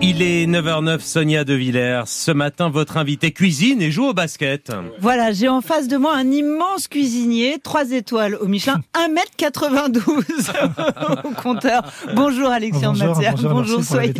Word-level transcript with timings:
il 0.00 0.22
est 0.22 0.46
9h09, 0.46 1.00
Sonia 1.00 1.44
De 1.44 1.54
Villers. 1.54 2.02
Ce 2.06 2.30
matin, 2.30 2.70
votre 2.70 2.96
invité 2.96 3.30
cuisine 3.30 3.80
et 3.82 3.90
joue 3.90 4.06
au 4.06 4.14
basket. 4.14 4.72
Voilà, 5.00 5.32
j'ai 5.32 5.48
en 5.48 5.60
face 5.60 5.86
de 5.86 5.96
moi 5.96 6.16
un 6.16 6.30
immense 6.30 6.88
cuisinier, 6.88 7.58
3 7.62 7.92
étoiles 7.92 8.34
au 8.36 8.46
Michelin, 8.46 8.80
1m92 8.94 10.00
au 11.24 11.30
compteur. 11.40 11.82
Bonjour 12.14 12.48
Alexandre 12.50 12.98
bonjour, 12.98 13.22
Bonjour, 13.32 13.50
bonjour 13.50 13.84
soyez, 13.84 14.14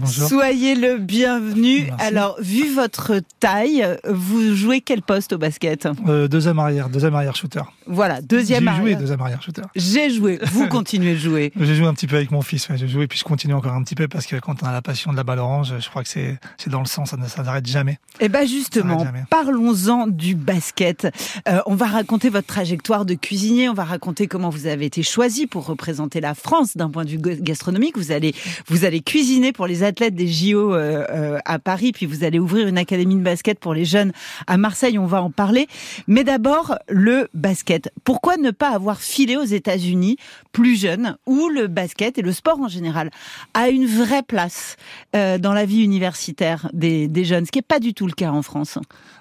bonjour. 0.00 0.28
soyez 0.28 0.74
le 0.74 0.98
bienvenu. 0.98 1.88
Alors, 1.98 2.36
vu 2.40 2.72
votre 2.72 3.20
taille, 3.40 3.84
vous 4.08 4.54
jouez 4.54 4.82
quel 4.82 5.02
poste 5.02 5.32
au 5.32 5.38
basket? 5.38 5.88
Euh, 6.06 6.28
Deuxième 6.28 6.58
arrière, 6.58 6.88
deuxième 6.90 7.14
arrière 7.14 7.34
shooter. 7.34 7.62
Voilà, 7.86 8.20
deuxième 8.20 8.68
arrière. 8.68 8.84
J'ai 8.84 8.90
joué 8.92 9.00
deuxième 9.00 9.20
arrière 9.20 9.42
shooter. 9.42 9.62
J'ai 9.74 10.10
joué, 10.10 10.38
vous 10.52 10.68
continuez 10.68 11.14
de 11.14 11.18
jouer. 11.18 11.52
J'ai 11.60 11.74
joué 11.74 11.86
un 11.86 11.94
petit 11.94 12.06
peu 12.06 12.16
avec 12.16 12.30
mon 12.30 12.42
fils, 12.42 12.68
j'ai 12.76 12.88
joué 12.88 13.06
puis 13.06 13.18
je 13.18 13.24
continue 13.24 13.54
encore 13.54 13.72
un 13.72 13.82
petit 13.82 13.94
peu 13.94 14.06
parce 14.06 14.26
que 14.26 14.36
quand 14.36 14.62
on 14.62 14.66
a 14.66 14.72
la 14.72 14.82
passion 14.82 15.12
de 15.14 15.18
la 15.18 15.24
balle 15.24 15.38
orange, 15.38 15.72
je 15.78 15.88
crois 15.88 16.02
que 16.02 16.08
c'est 16.08 16.38
dans 16.66 16.80
le 16.80 16.86
sens, 16.86 17.10
ça 17.10 17.16
ne 17.16 17.26
s'arrête 17.26 17.66
jamais. 17.66 17.92
Et 18.20 18.26
eh 18.26 18.28
ben 18.28 18.46
justement, 18.46 19.06
parlons-en 19.30 20.06
du 20.06 20.34
basket. 20.34 21.08
Euh, 21.48 21.60
on 21.66 21.74
va 21.74 21.86
raconter 21.86 22.28
votre 22.28 22.46
trajectoire 22.46 23.04
de 23.04 23.14
cuisinier, 23.14 23.68
on 23.68 23.74
va 23.74 23.84
raconter 23.84 24.26
comment 24.26 24.50
vous 24.50 24.66
avez 24.66 24.86
été 24.86 25.02
choisi 25.02 25.46
pour 25.46 25.66
représenter 25.66 26.20
la 26.20 26.34
France 26.34 26.76
d'un 26.76 26.90
point 26.90 27.04
de 27.04 27.10
vue 27.10 27.18
gastronomique. 27.18 27.96
Vous 27.96 28.12
allez 28.12 28.34
vous 28.66 28.84
allez 28.84 29.00
cuisiner 29.00 29.52
pour 29.52 29.66
les 29.66 29.82
athlètes 29.82 30.14
des 30.14 30.28
JO 30.28 30.74
euh, 30.74 31.04
euh, 31.10 31.38
à 31.44 31.58
Paris, 31.58 31.92
puis 31.92 32.06
vous 32.06 32.24
allez 32.24 32.38
ouvrir 32.38 32.68
une 32.68 32.78
académie 32.78 33.16
de 33.16 33.22
basket 33.22 33.58
pour 33.58 33.74
les 33.74 33.84
jeunes 33.84 34.12
à 34.46 34.56
Marseille. 34.56 34.98
On 34.98 35.06
va 35.06 35.22
en 35.22 35.30
parler. 35.30 35.66
Mais 36.06 36.24
d'abord 36.24 36.76
le 36.88 37.28
basket. 37.34 37.90
Pourquoi 38.04 38.36
ne 38.36 38.50
pas 38.50 38.70
avoir 38.70 39.00
filé 39.00 39.36
aux 39.36 39.44
États-Unis 39.44 40.16
plus 40.52 40.76
jeune, 40.76 41.16
où 41.26 41.48
le 41.48 41.66
basket 41.66 42.16
et 42.16 42.22
le 42.22 42.32
sport 42.32 42.60
en 42.60 42.68
général 42.68 43.10
a 43.54 43.68
une 43.68 43.86
vraie 43.86 44.22
place 44.22 44.76
dans 45.14 45.52
la 45.52 45.64
vie 45.64 45.82
universitaire 45.82 46.68
des, 46.72 47.08
jeunes, 47.24 47.46
ce 47.46 47.52
qui 47.52 47.58
n'est 47.58 47.62
pas 47.62 47.78
du 47.78 47.94
tout 47.94 48.06
le 48.06 48.12
cas 48.12 48.30
en 48.30 48.42
France. 48.42 48.78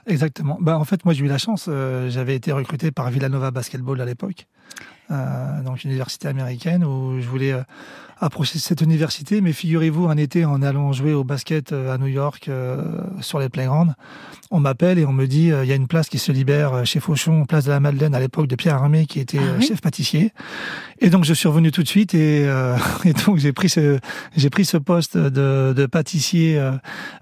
Exactement. 0.08 0.58
Bah, 0.60 0.78
en 0.78 0.86
fait, 0.86 1.06
moi, 1.06 1.14
j'ai 1.14 1.24
eu 1.24 1.28
la 1.28 1.38
chance. 1.38 1.68
Euh, 1.70 2.10
j'avais 2.10 2.36
été 2.36 2.52
recruté 2.52 2.92
par 2.92 3.10
Villanova 3.10 3.52
Basketball 3.52 4.02
à 4.02 4.06
l'époque, 4.06 4.48
euh, 4.48 4.63
donc 5.10 5.84
une 5.84 5.92
université 5.92 6.28
américaine, 6.28 6.84
où 6.84 7.20
je 7.20 7.28
voulais 7.28 7.52
euh, 7.52 7.62
approcher 8.20 8.58
cette 8.58 8.82
université. 8.82 9.42
Mais 9.42 9.54
figurez-vous, 9.54 10.08
un 10.08 10.18
été, 10.18 10.46
en 10.46 10.62
allant 10.62 10.92
jouer 10.94 11.14
au 11.14 11.24
basket 11.24 11.72
à 11.72 11.98
New 11.98 12.08
York, 12.08 12.50
sur 13.22 13.40
les 13.40 13.50
playgrounds, 13.50 13.94
on 14.50 14.60
m'appelle 14.60 14.98
et 14.98 15.06
on 15.06 15.14
me 15.14 15.26
dit 15.26 15.52
il 15.52 15.68
y 15.68 15.72
a 15.72 15.76
une 15.76 15.88
place 15.88 16.10
qui 16.10 16.20
se 16.20 16.32
libère 16.32 16.86
chez 16.86 17.00
Fauchon, 17.00 17.46
place 17.46 17.66
de 17.66 17.72
la 17.72 17.80
Madeleine, 17.80 18.16
à 18.16 18.20
l'époque 18.20 18.48
de 18.48 18.56
Pierre 18.56 18.76
Armé, 18.76 19.06
qui 19.06 19.20
était 19.20 19.40
ah 19.40 19.62
chef 19.62 19.82
pâtissier. 19.82 20.32
Et 21.04 21.10
donc 21.10 21.26
je 21.26 21.34
suis 21.34 21.50
revenu 21.50 21.70
tout 21.70 21.84
de 21.84 21.88
suite 21.88 22.14
et, 22.14 22.46
euh, 22.48 22.78
et 23.04 23.12
donc 23.12 23.38
j'ai 23.38 23.52
pris 23.52 23.68
ce 23.68 24.00
j'ai 24.38 24.50
pris 24.50 24.64
ce 24.64 24.78
poste 24.78 25.18
de, 25.18 25.74
de 25.76 25.86
pâtissier 25.86 26.58
euh, 26.58 26.72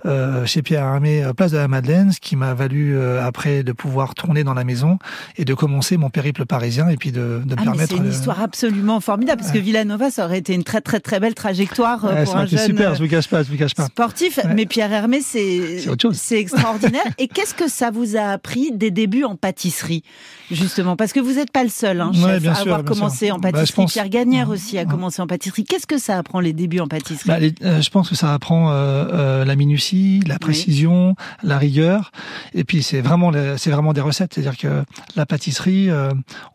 euh 0.05 0.45
chez 0.45 0.61
Pierre 0.61 0.83
Armé, 0.83 1.23
euh, 1.23 1.33
place 1.33 1.51
de 1.51 1.57
la 1.57 1.67
Madeleine, 1.67 2.11
ce 2.11 2.19
qui 2.19 2.35
m'a 2.35 2.53
valu 2.53 2.95
euh, 2.95 3.25
après 3.25 3.63
de 3.63 3.71
pouvoir 3.71 4.13
tourner 4.13 4.43
dans 4.43 4.53
la 4.53 4.63
maison 4.63 4.99
et 5.35 5.45
de 5.45 5.53
commencer 5.55 5.97
mon 5.97 6.11
périple 6.11 6.45
parisien 6.45 6.89
et 6.89 6.97
puis 6.97 7.11
de, 7.11 7.30
de 7.39 7.55
ah, 7.57 7.63
permettre. 7.63 7.95
C'est 7.95 7.97
une 7.97 8.09
histoire 8.09 8.41
absolument 8.41 8.99
formidable 8.99 9.41
parce 9.41 9.53
que 9.53 9.59
Villanova 9.59 10.11
ça 10.11 10.25
aurait 10.25 10.39
été 10.39 10.53
une 10.53 10.63
très 10.63 10.81
très 10.81 10.99
très 10.99 11.19
belle 11.19 11.35
trajectoire 11.35 12.03
ouais, 12.03 12.23
pour 12.23 12.37
un 12.37 12.45
jeune 12.45 12.59
super, 12.59 12.95
je 12.95 13.03
vous 13.03 13.09
cache 13.09 13.27
pas, 13.27 13.43
je 13.43 13.49
vous 13.49 13.57
cache 13.57 13.75
pas. 13.75 13.85
Sportif, 13.85 14.39
mais 14.55 14.65
Pierre 14.65 14.91
Hermé 14.91 15.21
c'est 15.21 15.79
c'est 16.13 16.39
extraordinaire. 16.39 17.03
et 17.17 17.27
qu'est-ce 17.27 17.53
que 17.53 17.69
ça 17.69 17.91
vous 17.91 18.15
a 18.15 18.23
appris 18.23 18.71
des 18.71 18.91
débuts 18.91 19.23
en 19.23 19.35
pâtisserie 19.35 20.03
justement? 20.51 20.95
Parce 20.95 21.13
que 21.13 21.19
vous 21.19 21.33
n'êtes 21.33 21.51
pas 21.51 21.63
le 21.63 21.69
seul 21.69 22.01
hein, 22.01 22.11
chef, 22.13 22.45
à 22.47 22.59
avoir 22.59 22.83
commencé 22.83 23.31
en 23.31 23.37
bah, 23.37 23.51
pâtisserie 23.51 23.85
Pierre 23.85 24.09
Gagnère 24.09 24.49
aussi 24.49 24.77
a 24.77 24.85
commencé 24.85 25.21
en 25.21 25.27
pâtisserie. 25.27 25.63
Qu'est-ce 25.63 25.87
que 25.87 25.97
ça 25.97 26.17
apprend 26.17 26.39
les 26.39 26.53
débuts 26.53 26.79
en 26.79 26.87
pâtisserie? 26.87 27.27
Bah, 27.27 27.37
euh, 27.63 27.81
Je 27.81 27.89
pense 27.89 28.09
que 28.09 28.15
ça 28.15 28.33
apprend 28.33 28.71
euh, 28.71 29.05
euh, 29.11 29.45
la 29.45 29.55
minutie, 29.55 30.21
la 30.27 30.39
précision, 30.39 31.15
la 31.43 31.57
rigueur. 31.57 32.11
Et 32.53 32.63
puis 32.63 32.83
c'est 32.83 33.01
vraiment 33.01 33.31
c'est 33.57 33.71
vraiment 33.71 33.93
des 33.93 34.01
recettes. 34.01 34.33
C'est-à-dire 34.33 34.57
que 34.57 34.83
la 35.15 35.25
pâtisserie, 35.25 35.89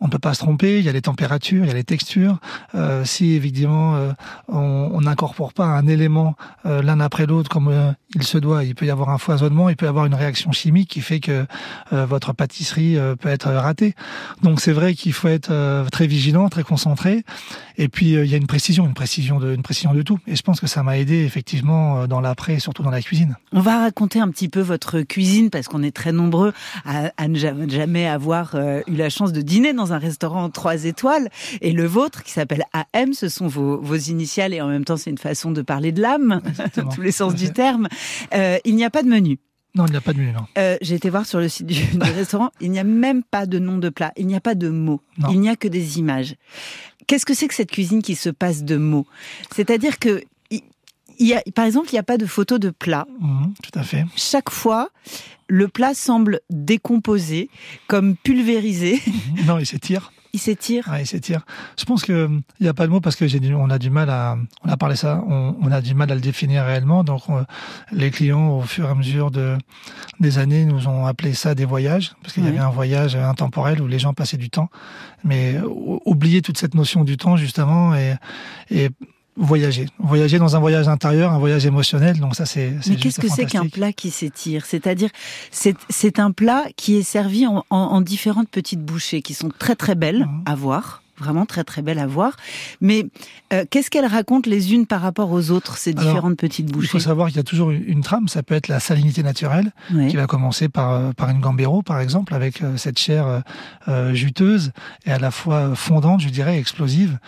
on 0.00 0.06
ne 0.06 0.10
peut 0.10 0.18
pas 0.18 0.34
se 0.34 0.40
tromper. 0.40 0.65
Il 0.78 0.84
y 0.84 0.88
a 0.88 0.92
les 0.92 1.02
températures, 1.02 1.64
il 1.64 1.68
y 1.68 1.70
a 1.70 1.74
les 1.74 1.84
textures. 1.84 2.38
si 3.04 3.32
évidemment 3.32 3.98
on 4.48 5.00
n'incorpore 5.00 5.52
pas 5.52 5.66
un 5.66 5.86
élément 5.86 6.34
l'un 6.64 7.00
après 7.00 7.26
l'autre 7.26 7.48
comme 7.48 7.94
il 8.14 8.22
se 8.22 8.38
doit, 8.38 8.64
il 8.64 8.74
peut 8.74 8.86
y 8.86 8.90
avoir 8.90 9.10
un 9.10 9.18
foisonnement, 9.18 9.68
il 9.68 9.76
peut 9.76 9.86
y 9.86 9.88
avoir 9.88 10.06
une 10.06 10.14
réaction 10.14 10.52
chimique 10.52 10.90
qui 10.90 11.00
fait 11.00 11.20
que 11.20 11.46
votre 11.90 12.32
pâtisserie 12.32 12.96
peut 13.20 13.28
être 13.28 13.50
ratée. 13.50 13.94
Donc 14.42 14.60
c'est 14.60 14.72
vrai 14.72 14.94
qu'il 14.94 15.12
faut 15.12 15.28
être 15.28 15.86
très 15.90 16.06
vigilant, 16.06 16.48
très 16.48 16.62
concentré. 16.62 17.24
Et 17.78 17.88
puis 17.88 18.16
euh, 18.16 18.24
il 18.24 18.30
y 18.30 18.34
a 18.34 18.36
une 18.36 18.46
précision, 18.46 18.86
une 18.86 18.94
précision 18.94 19.38
de, 19.38 19.54
une 19.54 19.62
précision 19.62 19.92
de 19.92 20.02
tout. 20.02 20.18
Et 20.26 20.36
je 20.36 20.42
pense 20.42 20.60
que 20.60 20.66
ça 20.66 20.82
m'a 20.82 20.98
aidé 20.98 21.24
effectivement 21.24 22.02
euh, 22.02 22.06
dans 22.06 22.20
l'après, 22.20 22.58
surtout 22.58 22.82
dans 22.82 22.90
la 22.90 23.02
cuisine. 23.02 23.36
On 23.52 23.60
va 23.60 23.80
raconter 23.80 24.20
un 24.20 24.28
petit 24.28 24.48
peu 24.48 24.60
votre 24.60 25.02
cuisine 25.02 25.50
parce 25.50 25.68
qu'on 25.68 25.82
est 25.82 25.94
très 25.94 26.12
nombreux 26.12 26.52
à, 26.84 27.28
ne 27.28 27.68
jamais 27.68 28.06
avoir 28.06 28.54
euh, 28.54 28.80
eu 28.86 28.96
la 28.96 29.10
chance 29.10 29.32
de 29.32 29.42
dîner 29.42 29.72
dans 29.72 29.92
un 29.92 29.98
restaurant 29.98 30.48
trois 30.56 30.84
étoiles. 30.84 31.28
Et 31.60 31.70
le 31.70 31.86
vôtre, 31.86 32.24
qui 32.24 32.32
s'appelle 32.32 32.64
AM, 32.72 33.12
ce 33.12 33.28
sont 33.28 33.46
vos, 33.46 33.78
vos 33.78 33.96
initiales 33.96 34.52
et 34.52 34.60
en 34.60 34.68
même 34.68 34.84
temps 34.84 34.96
c'est 34.96 35.10
une 35.10 35.18
façon 35.18 35.52
de 35.52 35.62
parler 35.62 35.92
de 35.92 36.02
l'âme, 36.02 36.40
tous 36.94 37.02
les 37.02 37.12
sens 37.12 37.34
du 37.34 37.52
terme. 37.52 37.86
il 38.32 38.74
n'y 38.74 38.84
a 38.84 38.90
pas 38.90 39.02
de 39.02 39.08
menu. 39.08 39.38
Non, 39.76 39.84
il 39.84 39.90
n'y 39.90 39.96
a 39.96 40.00
pas 40.00 40.14
de 40.14 40.18
menu, 40.18 40.32
non. 40.32 40.46
Euh, 40.56 40.78
J'ai 40.80 40.94
été 40.94 41.10
voir 41.10 41.26
sur 41.26 41.38
le 41.38 41.50
site 41.50 41.66
du, 41.66 41.84
restaurant, 42.00 42.50
il 42.60 42.70
n'y 42.70 42.78
a 42.78 42.84
même 42.84 43.22
pas 43.22 43.44
de 43.44 43.58
nom 43.58 43.76
de 43.76 43.90
plat, 43.90 44.12
il 44.16 44.26
n'y 44.26 44.34
a 44.34 44.40
pas 44.40 44.54
de 44.54 44.70
mots, 44.70 45.02
il 45.30 45.38
n'y 45.38 45.50
a 45.50 45.56
que 45.56 45.68
des 45.68 45.98
images. 45.98 46.34
Qu'est-ce 47.06 47.26
que 47.26 47.34
c'est 47.34 47.46
que 47.46 47.54
cette 47.54 47.70
cuisine 47.70 48.02
qui 48.02 48.14
se 48.14 48.30
passe 48.30 48.64
de 48.64 48.76
mots? 48.76 49.06
C'est-à-dire 49.54 49.98
que 49.98 50.24
il 51.18 51.28
y 51.28 51.34
a, 51.34 51.42
par 51.54 51.64
exemple, 51.64 51.88
il 51.90 51.94
n'y 51.94 51.98
a 51.98 52.02
pas 52.02 52.18
de 52.18 52.26
photo 52.26 52.58
de 52.58 52.68
plat. 52.68 53.06
Mmh, 53.20 53.46
tout 53.62 53.78
à 53.78 53.82
fait. 53.82 54.04
Chaque 54.16 54.50
fois, 54.50 54.90
le 55.48 55.66
plat 55.66 55.94
semble 55.94 56.40
décomposé, 56.50 57.48
comme 57.86 58.16
pulvérisé. 58.16 59.00
Non, 59.46 59.58
il 59.58 59.64
s'étire 59.64 60.12
il 60.32 60.40
s'étire. 60.40 60.88
il 60.98 61.06
s'étire. 61.06 61.44
Je 61.78 61.84
pense 61.84 62.04
que 62.04 62.28
il 62.60 62.62
n'y 62.62 62.68
a 62.68 62.74
pas 62.74 62.86
de 62.86 62.92
mot 62.92 63.00
parce 63.00 63.16
que 63.16 63.26
j'ai 63.26 63.40
on 63.54 63.70
a 63.70 63.78
du 63.78 63.90
mal 63.90 64.10
à, 64.10 64.36
on 64.64 64.68
a 64.68 64.76
parlé 64.76 64.96
ça, 64.96 65.22
on, 65.26 65.70
a 65.70 65.80
du 65.80 65.94
mal 65.94 66.10
à 66.10 66.14
le 66.14 66.20
définir 66.20 66.64
réellement. 66.64 67.04
Donc 67.04 67.22
les 67.92 68.10
clients, 68.10 68.58
au 68.58 68.62
fur 68.62 68.86
et 68.86 68.90
à 68.90 68.94
mesure 68.94 69.30
de 69.30 69.56
des 70.20 70.38
années, 70.38 70.64
nous 70.64 70.88
ont 70.88 71.06
appelé 71.06 71.34
ça 71.34 71.54
des 71.54 71.64
voyages 71.64 72.14
parce 72.22 72.34
qu'il 72.34 72.44
y 72.44 72.48
avait 72.48 72.58
un 72.58 72.70
voyage 72.70 73.16
intemporel 73.16 73.80
où 73.80 73.86
les 73.86 73.98
gens 73.98 74.14
passaient 74.14 74.36
du 74.36 74.50
temps, 74.50 74.70
mais 75.24 75.60
oublier 76.04 76.42
toute 76.42 76.58
cette 76.58 76.74
notion 76.74 77.04
du 77.04 77.16
temps 77.16 77.36
justement 77.36 77.94
et 77.94 78.14
et 78.70 78.90
voyager. 79.36 79.86
Voyager 79.98 80.38
dans 80.38 80.56
un 80.56 80.60
voyage 80.60 80.88
intérieur, 80.88 81.32
un 81.32 81.38
voyage 81.38 81.66
émotionnel. 81.66 82.18
Donc 82.18 82.34
ça, 82.34 82.46
c'est. 82.46 82.72
Mais 82.88 82.96
qu'est-ce 82.96 83.20
que 83.20 83.28
c'est 83.28 83.46
qu'un 83.46 83.68
plat 83.68 83.92
qui 83.92 84.10
s'étire? 84.10 84.66
C'est-à-dire, 84.66 85.10
c'est 85.50 86.18
un 86.18 86.32
plat 86.32 86.64
qui 86.76 86.96
est 86.96 87.02
servi 87.02 87.46
en, 87.46 87.64
en, 87.70 88.00
différentes 88.00 88.48
petites 88.48 88.82
bouchées 88.82 89.22
qui 89.22 89.34
sont 89.34 89.50
très 89.50 89.76
très 89.76 89.94
belles 89.94 90.24
mmh. 90.26 90.42
à 90.46 90.54
voir 90.54 91.02
vraiment 91.18 91.46
très 91.46 91.64
très 91.64 91.82
belle 91.82 91.98
à 91.98 92.06
voir. 92.06 92.36
Mais 92.80 93.06
euh, 93.52 93.64
qu'est-ce 93.70 93.90
qu'elles 93.90 94.06
racontent 94.06 94.48
les 94.48 94.74
unes 94.74 94.86
par 94.86 95.00
rapport 95.00 95.30
aux 95.30 95.50
autres, 95.50 95.76
ces 95.76 95.92
différentes 95.92 96.36
petites 96.36 96.70
bouchées 96.70 96.86
Il 96.86 96.90
faut 96.90 97.00
savoir 97.00 97.28
qu'il 97.28 97.36
y 97.36 97.40
a 97.40 97.44
toujours 97.44 97.70
une, 97.70 98.02
trame, 98.02 98.28
ça 98.28 98.42
peut 98.42 98.54
être 98.54 98.68
la 98.68 98.80
salinité 98.80 99.22
naturelle, 99.22 99.72
qui 100.08 100.16
va 100.16 100.26
commencer 100.26 100.68
par, 100.68 100.92
euh, 100.92 101.12
par 101.12 101.30
une 101.30 101.40
gambero 101.40 101.82
par 101.82 102.00
exemple, 102.00 102.34
avec 102.34 102.62
euh, 102.62 102.76
cette 102.76 102.98
chair 102.98 103.42
juteuse 104.12 104.72
et 105.04 105.12
à 105.12 105.18
la 105.18 105.30
fois 105.30 105.74
fondante, 105.74 106.20
je 106.20 106.28
dirais, 106.28 106.58
explosive. 106.58 107.18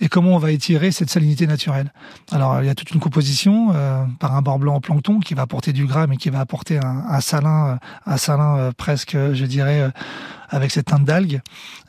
Et 0.00 0.08
comment 0.08 0.34
on 0.34 0.38
va 0.38 0.52
étirer 0.52 0.90
cette 0.90 1.10
salinité 1.10 1.46
naturelle? 1.46 1.92
Alors 2.30 2.60
il 2.60 2.66
y 2.66 2.68
a 2.68 2.74
toute 2.74 2.90
une 2.90 3.00
composition 3.00 3.72
par 4.18 4.34
un 4.34 4.42
bord 4.42 4.58
blanc 4.58 4.76
en 4.76 4.80
plancton 4.80 5.20
qui 5.20 5.34
va 5.34 5.42
apporter 5.42 5.72
du 5.72 5.86
gras 5.86 6.06
mais 6.06 6.16
qui 6.16 6.30
va 6.30 6.40
apporter 6.40 6.78
un, 6.78 7.04
un 7.08 7.20
salin, 7.20 7.78
un 8.06 8.16
salin 8.16 8.70
presque, 8.76 9.16
je 9.32 9.44
dirais, 9.44 9.90
avec 10.48 10.70
cette 10.70 10.86
teinte 10.86 11.04
d'algues. 11.04 11.40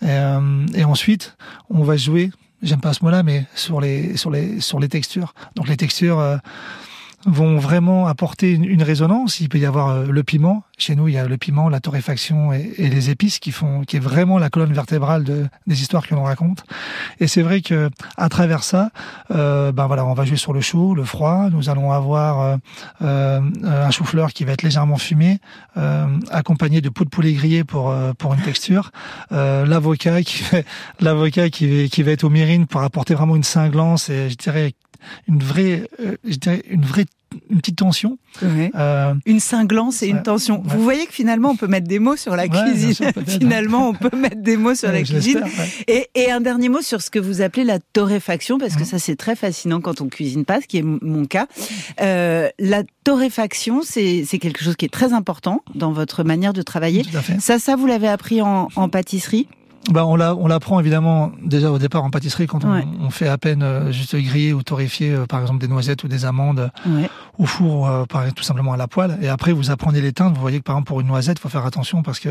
Et, 0.01 0.05
euh, 0.07 0.65
et, 0.73 0.83
ensuite, 0.83 1.37
on 1.69 1.83
va 1.83 1.97
jouer, 1.97 2.31
j'aime 2.61 2.81
pas 2.81 2.93
ce 2.93 3.03
mot-là, 3.03 3.23
mais 3.23 3.45
sur 3.55 3.81
les, 3.81 4.17
sur 4.17 4.31
les, 4.31 4.59
sur 4.59 4.79
les 4.79 4.89
textures. 4.89 5.33
Donc 5.55 5.67
les 5.67 5.77
textures, 5.77 6.19
euh, 6.19 6.37
vont 7.25 7.57
vraiment 7.57 8.07
apporter 8.07 8.51
une, 8.51 8.83
résonance. 8.83 9.39
Il 9.39 9.49
peut 9.49 9.59
y 9.59 9.65
avoir 9.65 9.89
euh, 9.89 10.05
le 10.05 10.23
piment. 10.23 10.63
Chez 10.77 10.95
nous, 10.95 11.09
il 11.09 11.15
y 11.15 11.17
a 11.17 11.27
le 11.27 11.37
piment, 11.37 11.67
la 11.67 11.81
torréfaction 11.81 12.53
et, 12.53 12.73
les 12.77 13.09
épices 13.09 13.39
qui 13.39 13.51
font, 13.51 13.83
qui 13.83 13.97
est 13.97 13.99
vraiment 13.99 14.37
la 14.37 14.49
colonne 14.49 14.71
vertébrale 14.71 15.23
de, 15.23 15.47
des 15.67 15.81
histoires 15.81 16.07
que 16.07 16.15
l'on 16.15 16.23
raconte. 16.23 16.63
Et 17.19 17.27
c'est 17.27 17.41
vrai 17.41 17.61
que 17.61 17.89
à 18.15 18.29
travers 18.29 18.63
ça, 18.63 18.91
euh, 19.31 19.71
ben 19.71 19.87
voilà, 19.87 20.05
on 20.05 20.13
va 20.13 20.23
jouer 20.23 20.37
sur 20.37 20.53
le 20.53 20.61
chaud, 20.61 20.95
le 20.95 21.03
froid. 21.03 21.49
Nous 21.51 21.69
allons 21.69 21.91
avoir 21.91 22.41
euh, 22.41 22.57
euh 23.01 23.41
un 23.63 23.91
chou-fleur 23.91 24.31
qui 24.31 24.45
va 24.45 24.53
être 24.53 24.63
légèrement 24.63 24.97
fumé, 24.97 25.39
euh, 25.77 26.05
accompagné 26.31 26.81
de 26.81 26.89
peau 26.89 27.03
de 27.03 27.09
poulet 27.09 27.33
grillé 27.33 27.63
pour 27.63 27.93
pour 28.17 28.33
une 28.33 28.41
texture. 28.41 28.91
l'avocat 29.31 30.23
qui 30.23 30.43
l'avocat 30.99 31.49
qui, 31.49 31.89
qui 31.89 32.03
va 32.03 32.11
être 32.11 32.23
au 32.23 32.29
myrine 32.29 32.67
pour 32.67 32.81
apporter 32.81 33.13
vraiment 33.13 33.35
une 33.35 33.43
cinglance 33.43 34.09
et 34.09 34.29
je 34.29 34.35
dirais 34.35 34.73
une 35.27 35.39
vraie, 35.39 35.89
je 36.23 36.35
dirais, 36.35 36.63
une 36.69 36.85
vraie 36.85 37.05
une 37.49 37.57
petite 37.57 37.77
tension. 37.77 38.17
Euh, 38.43 39.13
une 39.25 39.39
cinglance 39.39 40.03
et 40.03 40.07
une 40.07 40.21
tension. 40.21 40.61
Vous 40.63 40.81
voyez 40.81 41.05
que 41.05 41.13
finalement, 41.13 41.51
on 41.51 41.55
peut 41.55 41.67
mettre 41.67 41.87
des 41.87 41.99
mots 41.99 42.15
sur 42.15 42.35
la 42.35 42.47
cuisine. 42.47 42.93
finalement, 43.27 43.89
on 43.89 43.93
peut 43.93 44.15
mettre 44.15 44.41
des 44.41 44.57
mots 44.57 44.75
sur 44.75 44.91
la 44.91 45.03
cuisine. 45.03 45.43
Et, 45.87 46.09
et, 46.15 46.31
un 46.31 46.41
dernier 46.41 46.69
mot 46.69 46.81
sur 46.81 47.01
ce 47.01 47.09
que 47.09 47.19
vous 47.19 47.41
appelez 47.41 47.63
la 47.63 47.79
torréfaction, 47.79 48.57
parce 48.57 48.75
que 48.75 48.81
mhm. 48.81 48.85
ça, 48.85 48.99
c'est 48.99 49.15
très 49.15 49.35
fascinant 49.35 49.81
quand 49.81 50.01
on 50.01 50.07
cuisine 50.07 50.45
pas, 50.45 50.61
ce 50.61 50.67
qui 50.67 50.77
est 50.77 50.83
mon 50.83 51.25
cas. 51.25 51.47
Euh, 52.01 52.49
la 52.59 52.83
torréfaction, 53.03 53.81
c'est 53.83 54.25
quelque 54.39 54.63
chose 54.63 54.75
qui 54.75 54.85
est 54.85 54.93
très 54.93 55.13
important 55.13 55.63
dans 55.75 55.91
votre 55.91 56.23
manière 56.23 56.53
de 56.53 56.61
travailler. 56.61 57.03
Ça, 57.39 57.59
ça, 57.59 57.75
vous 57.75 57.87
l'avez 57.87 58.07
appris 58.07 58.41
en, 58.41 58.69
en 58.75 58.89
pâtisserie? 58.89 59.47
Bah 59.91 60.05
on 60.05 60.15
la, 60.15 60.35
on 60.35 60.47
l'apprend 60.47 60.79
évidemment 60.79 61.31
déjà 61.43 61.71
au 61.71 61.79
départ 61.79 62.03
en 62.03 62.09
pâtisserie 62.09 62.47
quand 62.47 62.63
on, 62.65 62.83
on, 63.01 63.09
fait 63.09 63.27
à 63.27 63.37
peine 63.37 63.63
euh, 63.63 63.91
juste 63.91 64.15
griller 64.15 64.53
ou 64.53 64.61
torréfier 64.61 65.13
euh, 65.13 65.25
par 65.25 65.41
exemple 65.41 65.59
des 65.59 65.67
noisettes 65.67 66.03
ou 66.03 66.07
des 66.07 66.25
amandes 66.25 66.69
ouais. 66.85 67.09
au 67.37 67.45
four 67.45 67.89
euh, 67.89 68.05
par, 68.05 68.31
tout 68.33 68.43
simplement 68.43 68.73
à 68.73 68.77
la 68.77 68.87
poêle. 68.87 69.17
Et 69.21 69.29
après 69.29 69.51
vous 69.51 69.71
apprenez 69.71 70.01
les 70.01 70.11
teintes. 70.11 70.35
Vous 70.35 70.41
voyez 70.41 70.59
que 70.59 70.63
par 70.63 70.75
exemple 70.75 70.87
pour 70.89 71.01
une 71.01 71.07
noisette 71.07 71.37
il 71.39 71.41
faut 71.41 71.49
faire 71.49 71.65
attention 71.65 72.03
parce 72.03 72.19
que 72.19 72.29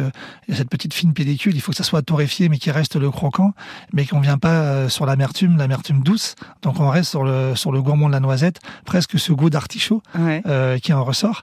y 0.49 0.53
a 0.53 0.57
cette 0.57 0.69
petite 0.69 0.95
fine 0.95 1.15
pellicule. 1.15 1.55
Il 1.55 1.61
faut 1.61 1.73
que 1.73 1.77
ça 1.77 1.85
soit 1.85 2.03
torréfié 2.03 2.49
mais 2.49 2.59
qu'il 2.59 2.73
reste 2.73 2.97
le 2.97 3.11
croquant 3.11 3.55
mais 3.93 4.05
qu'on 4.05 4.21
vient 4.21 4.39
pas 4.39 4.89
sur 4.89 5.07
l'amertume 5.07 5.57
l'amertume 5.57 6.03
douce. 6.03 6.37
Donc 6.63 6.79
on 6.81 6.89
reste 6.89 7.11
sur 7.11 7.25
le 7.25 7.57
sur 7.57 7.73
le 7.73 7.83
gourmand 7.83 8.09
de 8.09 8.13
la 8.13 8.21
noisette 8.21 8.61
presque 8.85 9.19
ce 9.19 9.33
goût 9.33 9.51
d'artichaut 9.51 10.03
qui 10.83 10.93
en 10.93 11.05
ressort 11.05 11.43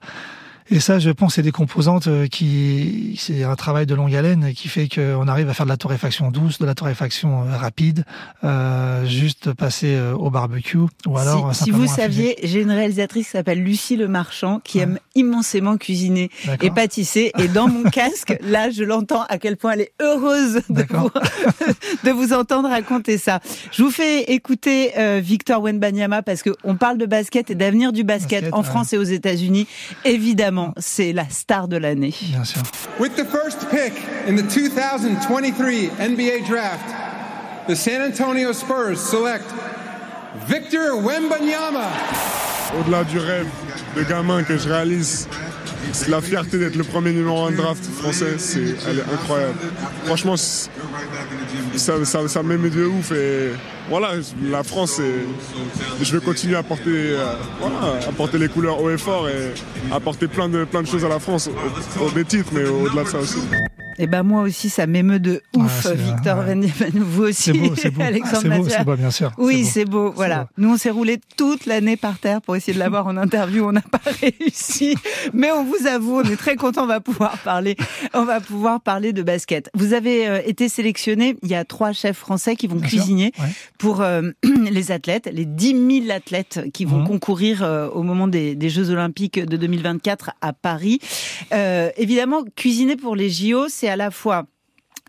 et 0.72 0.80
ça, 0.80 0.98
je 0.98 1.12
pense, 1.12 1.36
c'est 1.36 1.44
des 1.44 1.52
composantes 1.52 2.08
euh, 2.08 2.26
qui, 2.26 3.16
c'est 3.20 3.44
un 3.44 3.56
travail 3.56 3.86
de 3.86 3.94
longue 3.94 4.16
haleine 4.16 4.52
qui 4.56 4.68
fait 4.68 4.90
qu'on 4.90 5.28
arrive 5.28 5.48
à 5.48 5.54
faire 5.54 5.68
de 5.68 5.70
la 5.70 5.78
torréfaction 5.78 6.32
douce, 6.32 6.58
de 6.58 6.66
la 6.66 6.74
torréfaction 6.74 7.44
euh, 7.44 7.56
rapide, 7.56 8.04
euh, 8.44 9.06
juste 9.06 9.54
passer 9.54 9.94
euh, 9.94 10.14
au 10.14 10.32
barbecue 10.32 10.80
ou 11.06 11.18
alors. 11.20 11.54
Si, 11.54 11.66
si 11.66 11.72
vous 11.72 11.86
saviez, 11.86 12.38
j'ai 12.42 12.62
une 12.62 12.72
réalisatrice 12.72 13.28
qui 13.28 13.32
s'appelle 13.34 13.62
Lucie 13.62 13.96
Le 13.96 14.08
Marchand 14.08 14.60
qui 14.64 14.80
aime 14.80 14.98
immensément 15.14 15.78
cuisiner 15.78 16.32
et 16.62 16.72
pâtisser. 16.72 17.32
Et 17.38 17.48
dans 17.48 17.68
mon 17.68 17.84
casque, 17.92 18.36
là, 18.42 18.72
je 18.72 18.84
l'entends 18.84 19.24
à 19.30 19.38
quel 19.38 19.58
point 19.58 19.74
elle 19.74 19.82
est 19.82 19.94
heureuse 20.02 20.62
de 20.70 20.84
vous, 20.90 21.10
de 22.04 22.10
vous 22.10 22.34
entendre 22.34 22.70
raconter 22.70 23.20
ça. 23.20 23.40
Je 23.72 23.84
vous 23.84 23.92
fais 23.92 24.24
écouter 24.24 24.94
euh, 24.98 25.22
Victor 25.24 25.62
Wenbanyama 25.62 26.24
parce 26.24 26.42
que 26.42 26.50
on 26.64 26.76
parle 26.76 26.98
de 26.98 27.06
basket 27.06 27.52
et 27.52 27.56
d'avenir 27.56 27.94
du 27.94 28.04
basket, 28.04 28.52
en 28.52 28.64
France 28.64 28.94
et 28.94 28.98
aux 28.98 29.04
États-Unis. 29.04 29.68
Évidemment 30.06 30.55
c'est 30.78 31.13
la 31.13 31.30
star 31.30 31.68
de 31.68 31.78
l'année. 31.78 32.13
Bien 32.22 32.44
sûr. 32.44 32.62
With 33.00 33.16
the 33.16 33.25
first 33.25 33.69
pick 33.69 33.94
in 34.28 34.36
the 34.36 34.44
2023 34.44 35.90
NBA 36.00 36.48
draft, 36.48 36.86
the 37.68 37.75
San 37.75 38.02
Antonio 38.02 38.52
Spurs 38.54 39.00
select 39.00 39.46
Victor 40.48 40.98
Wembanyama. 40.98 41.90
Au-delà 42.80 43.04
du 43.04 43.19
rêve 43.19 43.48
de 43.96 44.04
gamin 44.04 44.44
que 44.44 44.57
je 44.57 44.68
réalise, 44.68 45.28
la 46.10 46.22
fierté 46.22 46.58
d'être 46.58 46.76
le 46.76 46.84
premier 46.84 47.12
numéro 47.12 47.46
1 47.46 47.52
draft 47.52 47.84
français, 47.86 48.36
c'est, 48.38 48.76
elle 48.88 49.00
est 49.00 49.14
incroyable. 49.14 49.56
Franchement, 50.06 50.36
ça, 50.38 52.06
ça, 52.06 52.28
ça 52.28 52.44
m'aime 52.44 52.70
de 52.70 52.86
ouf 52.86 53.12
et 53.12 53.52
voilà, 53.90 54.14
la 54.44 54.64
France, 54.64 55.00
je 56.02 56.18
vais 56.18 56.24
continuer 56.24 56.56
à 56.56 56.64
porter, 56.64 56.84
euh, 56.88 57.34
à 58.08 58.12
porter 58.12 58.38
les 58.38 58.50
couleurs 58.50 58.82
haut 58.82 58.90
et 58.90 58.98
fort 58.98 59.28
et 59.30 59.54
apporter 59.94 60.28
plein 60.28 60.50
de, 60.50 60.64
plein 60.64 60.82
de 60.82 60.88
choses 60.88 61.06
à 61.06 61.10
la 61.10 61.20
France, 61.20 61.50
au, 62.02 62.10
des 62.12 62.26
titres, 62.26 62.50
mais 62.52 62.66
au-delà 62.66 63.04
de 63.04 63.10
ça 63.10 63.20
aussi. 63.20 63.40
Eh 63.98 64.08
ben 64.08 64.24
moi 64.24 64.42
aussi, 64.42 64.70
ça 64.70 64.88
m'émeut 64.88 65.20
de 65.20 65.42
ouf, 65.56 65.88
Victor 65.88 66.40
ouais. 66.40 66.56
Vous 66.96 67.24
aussi, 67.24 67.54
c'est 67.78 67.92
beau, 67.92 68.02
Alexandre 68.02 68.66
C'est 68.68 68.84
beau, 68.84 68.96
bien 68.96 69.12
sûr. 69.12 69.32
Oui, 69.38 69.64
c'est 69.64 69.86
beau. 69.86 70.12
Voilà. 70.12 70.48
Nous, 70.58 70.74
on 70.74 70.78
s'est 70.78 70.90
roulé 70.90 71.20
toute 71.38 71.66
l'année 71.66 71.96
par 71.96 72.18
terre 72.20 72.42
pour 72.42 72.56
essayer 72.56 72.74
de 72.74 72.80
l'avoir 72.80 73.08
en 73.08 73.16
interview. 73.16 73.66
On 73.66 73.72
n'a 73.72 73.82
pas 73.82 74.02
réussi, 74.22 74.96
mais 75.34 75.52
on 75.52 75.64
vous 75.64 75.88
avoue, 75.88 76.20
on 76.20 76.24
est 76.24 76.36
très 76.36 76.56
content. 76.56 76.84
On 76.84 76.88
va 76.88 77.00
pouvoir 77.00 77.38
parler. 77.40 77.78
On 78.14 78.26
va 78.26 78.42
pouvoir 78.42 78.82
parler 78.82 79.14
de 79.14 79.24
basket. 79.24 79.70
Vous 79.74 79.94
avez 79.94 80.28
euh, 80.28 80.42
été 80.46 80.68
sélectionné. 80.68 81.38
Il 81.44 81.50
y 81.50 81.56
a 81.56 81.64
trois 81.64 81.94
chefs 81.94 82.18
français 82.18 82.56
qui 82.56 82.68
vont 82.68 82.80
cuisiner 82.80 83.32
pour 83.78 84.02
euh, 84.02 84.32
les 84.44 84.92
athlètes, 84.92 85.30
les 85.32 85.46
10 85.46 86.02
000 86.08 86.16
athlètes 86.16 86.62
qui 86.74 86.86
vont 86.86 87.00
mmh. 87.00 87.08
concourir 87.08 87.64
euh, 87.64 87.88
au 87.90 88.04
moment 88.04 88.28
des, 88.28 88.56
des, 88.56 88.70
Jeux 88.70 88.90
Olympiques 88.90 89.40
de 89.40 89.58
2024 89.58 90.32
à 90.42 90.54
Paris. 90.54 91.00
évidemment, 91.98 92.44
cuisiner 92.56 92.96
pour 92.96 93.16
les 93.16 93.30
JO, 93.30 93.68
c'est 93.70 93.85
à 93.88 93.96
la 93.96 94.12
fois 94.12 94.46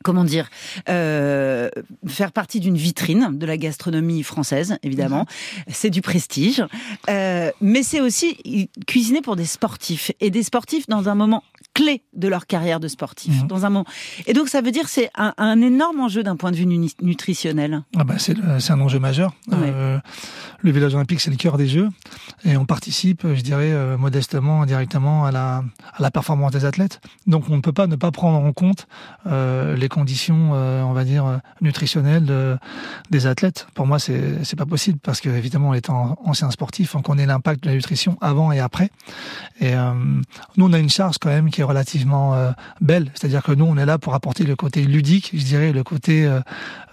comment 0.03 0.25
dire, 0.25 0.51
euh, 0.89 1.69
faire 2.07 2.33
partie 2.33 2.61
d'une 2.61 2.77
vitrine 2.77 3.31
de 3.33 3.47
la 3.47 3.57
gastronomie 3.57 4.23
française, 4.23 4.77
évidemment. 4.83 5.21
Mhm. 5.21 5.73
C'est 5.73 5.91
du 5.91 6.03
prestige. 6.03 6.63
Euh, 7.09 7.51
mais 7.61 7.83
c'est 7.83 8.01
aussi 8.01 8.71
cuisiner 8.87 9.21
pour 9.23 9.37
des 9.37 9.47
sportifs. 9.47 10.13
Et 10.21 10.31
des 10.31 10.43
sportifs 10.43 10.87
dans 10.87 11.09
un 11.09 11.15
moment 11.15 11.43
clé 11.77 12.03
de 12.15 12.27
leur 12.27 12.47
carrière 12.47 12.81
de 12.81 12.89
sportif. 12.89 13.43
Mhm. 13.43 13.49
Dans 13.49 13.67
un 13.67 13.71
moment. 13.71 13.85
Et 14.27 14.33
donc, 14.33 14.49
ça 14.49 14.63
veut 14.63 14.71
dire 14.71 14.89
c'est 14.89 15.11
un, 15.15 15.35
un, 15.37 15.61
énorme 15.61 16.01
enjeu 16.01 16.23
d'un 16.23 16.37
point 16.37 16.51
de 16.51 16.57
vue 16.57 16.67
nutritionnel. 16.67 17.83
Ah 17.97 18.05
bah 18.05 18.15
c'est 18.19 18.37
un 18.71 18.81
enjeu 18.81 18.99
majeur. 18.99 19.35
Euh, 19.53 19.99
le 20.63 20.71
village 20.71 20.95
olympique, 20.95 21.21
c'est 21.21 21.31
le 21.31 21.37
cœur 21.37 21.59
des 21.59 21.69
Jeux. 21.69 21.89
Et 22.45 22.57
on 22.57 22.65
participe, 22.65 23.27
je 23.27 23.43
dirais, 23.43 23.73
euh, 23.73 23.99
modestement, 23.99 24.63
indirectement 24.63 25.27
à 25.27 25.33
la, 25.33 25.65
à 25.93 26.01
la 26.01 26.11
performance 26.11 26.53
des 26.53 26.65
athlètes. 26.65 27.01
Donc, 27.27 27.45
on 27.51 27.57
ne 27.57 27.61
peut 27.61 27.73
pas 27.73 27.87
ne 27.87 27.97
pas 27.97 28.11
prendre 28.11 28.39
en 28.39 28.53
compte 28.53 28.87
euh, 29.27 29.77
les 29.77 29.89
conditions, 29.89 30.53
on 30.53 30.93
va 30.95 31.05
dire, 31.05 31.41
nutritionnelles 31.61 32.25
de, 32.25 32.57
des 33.11 33.27
athlètes. 33.27 33.67
Pour 33.75 33.87
moi, 33.87 33.99
c'est 33.99 34.45
c'est 34.45 34.57
pas 34.57 34.67
possible 34.67 34.99
parce 35.03 35.21
que 35.21 35.29
évidemment, 35.29 35.75
étant 35.75 36.17
ancien 36.25 36.51
sportif, 36.51 36.95
on 36.95 37.03
connaît 37.03 37.27
l'impact 37.27 37.63
de 37.65 37.69
la 37.69 37.75
nutrition 37.75 38.17
avant 38.23 38.51
et 38.53 38.61
après. 38.61 38.91
Et 39.61 39.75
nous, 40.57 40.67
on 40.67 40.73
a 40.73 40.79
une 40.79 40.89
charge 40.89 41.17
quand 41.19 41.29
même 41.29 41.51
qui 41.51 41.61
est 41.61 41.66
relativement 41.67 42.35
euh, 42.35 42.53
belle. 42.81 43.11
C'est-à-dire 43.15 43.43
que 43.43 43.53
nous, 43.53 43.65
on 43.65 43.77
est 43.77 43.87
là 43.87 43.99
pour 43.99 44.15
apporter 44.15 44.45
le 44.45 44.57
côté 44.57 44.83
ludique, 44.83 45.31
je 45.35 45.45
dirais, 45.45 45.73
le 45.73 45.83
côté, 45.83 46.29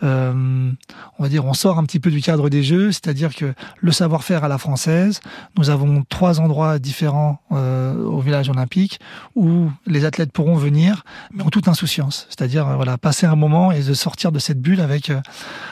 on 0.01 0.75
va 1.19 1.29
dire, 1.29 1.45
on 1.45 1.53
sort 1.53 1.77
un 1.77 1.83
petit 1.85 1.99
peu 1.99 2.11
du 2.11 2.21
cadre 2.21 2.49
des 2.49 2.63
jeux. 2.63 2.91
C'est-à-dire 2.91 3.33
que 3.33 3.53
le 3.79 3.91
savoir-faire 3.91 4.43
à 4.43 4.47
la 4.47 4.57
française, 4.57 5.21
nous 5.57 5.69
avons 5.69 6.03
trois 6.09 6.39
endroits 6.39 6.79
différents 6.79 7.41
au 7.49 8.19
village 8.19 8.49
olympique 8.49 8.99
où 9.35 9.69
les 9.85 10.05
athlètes 10.05 10.31
pourront 10.31 10.55
venir, 10.55 11.03
mais 11.33 11.43
en 11.43 11.49
toute 11.49 11.67
insouciance. 11.67 12.27
C'est-à-dire, 12.29 12.65
voilà, 12.75 12.97
passer 12.97 13.25
un 13.25 13.35
moment 13.35 13.71
et 13.71 13.81
de 13.81 13.93
sortir 13.93 14.31
de 14.31 14.39
cette 14.39 14.61
bulle 14.61 14.81
avec 14.81 15.09
euh, 15.09 15.21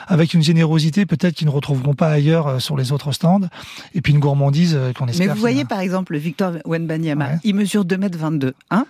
avec 0.08 0.34
une 0.34 0.42
générosité 0.42 1.06
peut-être 1.06 1.34
qu'ils 1.34 1.46
ne 1.46 1.52
retrouveront 1.52 1.94
pas 1.94 2.10
ailleurs 2.10 2.46
euh, 2.46 2.58
sur 2.58 2.76
les 2.76 2.92
autres 2.92 3.12
stands 3.12 3.48
et 3.94 4.00
puis 4.00 4.12
une 4.12 4.18
gourmandise 4.18 4.74
euh, 4.74 4.92
qu'on 4.92 5.06
espère. 5.06 5.28
Mais 5.28 5.32
vous 5.32 5.40
voyez 5.40 5.64
par 5.64 5.80
exemple 5.80 6.16
Victor 6.16 6.54
Wenbanyama, 6.64 7.30
il 7.44 7.54
mesure 7.54 7.84
2 7.84 7.96
mètres 7.96 8.18
22, 8.18 8.54
hein 8.70 8.86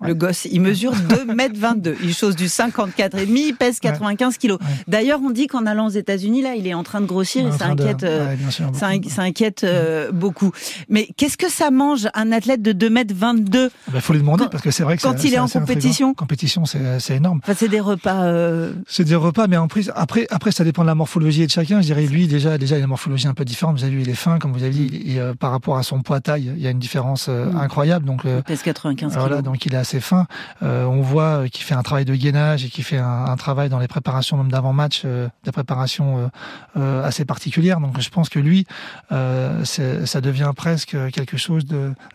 Le 0.00 0.14
gosse, 0.14 0.46
il 0.50 0.60
mesure 0.60 0.92
2 1.26 1.32
mètres 1.32 1.58
22. 1.58 1.96
Il 2.02 2.14
chose 2.14 2.36
du 2.36 2.48
54 2.48 3.18
et 3.18 3.26
demi, 3.26 3.48
il 3.48 3.54
pèse 3.54 3.80
95 3.80 4.38
kilos. 4.38 4.58
D'ailleurs, 4.88 5.20
on 5.22 5.30
dit 5.30 5.46
qu'en 5.46 5.66
allant 5.66 5.86
aux 5.86 5.90
États-Unis 5.90 6.42
là, 6.42 6.54
il 6.54 6.66
est 6.66 6.74
en 6.74 6.82
train 6.82 7.00
de 7.00 7.06
grossir 7.06 7.46
et 7.46 7.52
ça 7.52 7.66
inquiète 7.66 8.06
ça, 9.08 9.22
inquiète 9.22 9.66
beaucoup. 10.12 10.52
Mais 10.88 11.08
qu'est-ce 11.16 11.36
que 11.36 11.50
ça 11.50 11.70
mange 11.70 12.08
un 12.14 12.32
athlète 12.32 12.62
de 12.62 12.72
2 12.72 12.90
mètres 12.90 13.14
22 13.14 13.70
Il 13.88 13.92
bah, 13.92 14.00
faut 14.00 14.12
lui 14.12 14.20
demander 14.20 14.44
parce 14.50 14.62
que 14.62 14.70
c'est 14.70 14.82
vrai 14.82 14.96
que 14.96 15.02
quand 15.02 15.24
il 15.24 15.34
est, 15.34 15.38
en 15.38 15.48
compétition, 15.48 16.14
compétition 16.14 16.64
c'est 16.64 17.16
énorme. 17.16 17.40
Enfin, 17.42 17.54
c'est 17.56 17.68
des 17.68 17.80
repas. 17.80 18.24
C'est 18.86 19.04
des 19.04 19.14
repas, 19.14 19.46
mais 19.46 19.56
en 19.56 19.68
plus 19.68 19.90
après 19.94 20.26
après 20.30 20.52
ça 20.52 20.64
dépend 20.64 20.82
de 20.82 20.86
la 20.86 20.94
morphologie 20.94 21.46
de 21.46 21.50
chacun. 21.50 21.80
Je 21.80 21.86
dirais 21.86 22.06
lui 22.06 22.26
déjà 22.26 22.58
déjà 22.58 22.76
il 22.76 22.80
a 22.80 22.82
une 22.82 22.90
morphologie 22.90 23.26
un 23.26 23.34
peu 23.34 23.44
différente. 23.44 23.78
Vous 23.78 23.84
avez 23.84 23.92
vu 23.92 24.02
il 24.02 24.10
est 24.10 24.14
fin 24.14 24.38
comme 24.38 24.52
vous 24.52 24.62
avez 24.62 24.72
dit 24.72 25.02
et, 25.06 25.20
euh, 25.20 25.34
par 25.34 25.50
rapport 25.50 25.76
à 25.76 25.82
son 25.82 26.02
poids 26.02 26.20
taille 26.20 26.52
il 26.56 26.62
y 26.62 26.66
a 26.66 26.70
une 26.70 26.78
différence 26.78 27.26
euh, 27.28 27.46
mm. 27.46 27.56
incroyable. 27.56 28.04
Donc 28.04 28.24
euh, 28.24 28.38
il 28.38 28.44
pèse 28.44 28.62
95 28.62 29.16
Voilà 29.16 29.42
donc 29.42 29.66
il 29.66 29.74
est 29.74 29.78
assez 29.86 30.00
fin. 30.00 30.26
on 30.62 31.00
voit 31.00 31.48
qu'il 31.48 31.64
fait 31.64 31.74
un 31.74 31.82
travail 31.82 32.04
de 32.04 32.14
gainage 32.14 32.64
et 32.64 32.68
qu'il 32.68 32.82
fait 32.82 32.98
un, 32.98 33.26
un, 33.26 33.36
travail 33.36 33.68
dans 33.68 33.78
les 33.78 33.86
préparations 33.86 34.36
même 34.36 34.50
d'avant 34.50 34.72
match, 34.72 35.04
des 35.04 35.52
préparations 35.52 36.30
assez 36.74 37.24
particulières. 37.24 37.78
Donc 37.80 38.00
je 38.00 38.10
pense 38.10 38.28
que 38.28 38.40
lui 38.40 38.66
ça 39.10 40.20
devient 40.20 40.50
presque 40.56 40.96
quelque 41.12 41.36
chose 41.36 41.64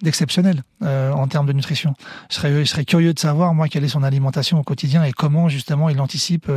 d'exceptionnel 0.02 0.64
en 0.82 1.28
termes 1.28 1.48
de 1.48 1.54
nutrition. 1.54 1.94
Je 2.30 2.36
serais 2.36 2.66
je 2.66 2.70
serais 2.70 2.86
curieux 2.86 3.14
de 3.14 3.20
savoir 3.20 3.54
moi 3.54 3.70
quelle 3.70 3.86
est 3.86 3.90
son 3.90 4.04
alimentation 4.04 4.60
au 4.60 4.64
quotidien 4.64 5.04
et 5.04 5.12
comment 5.14 5.48
justement 5.48 5.90
il 5.90 6.00
anticipe 6.02 6.52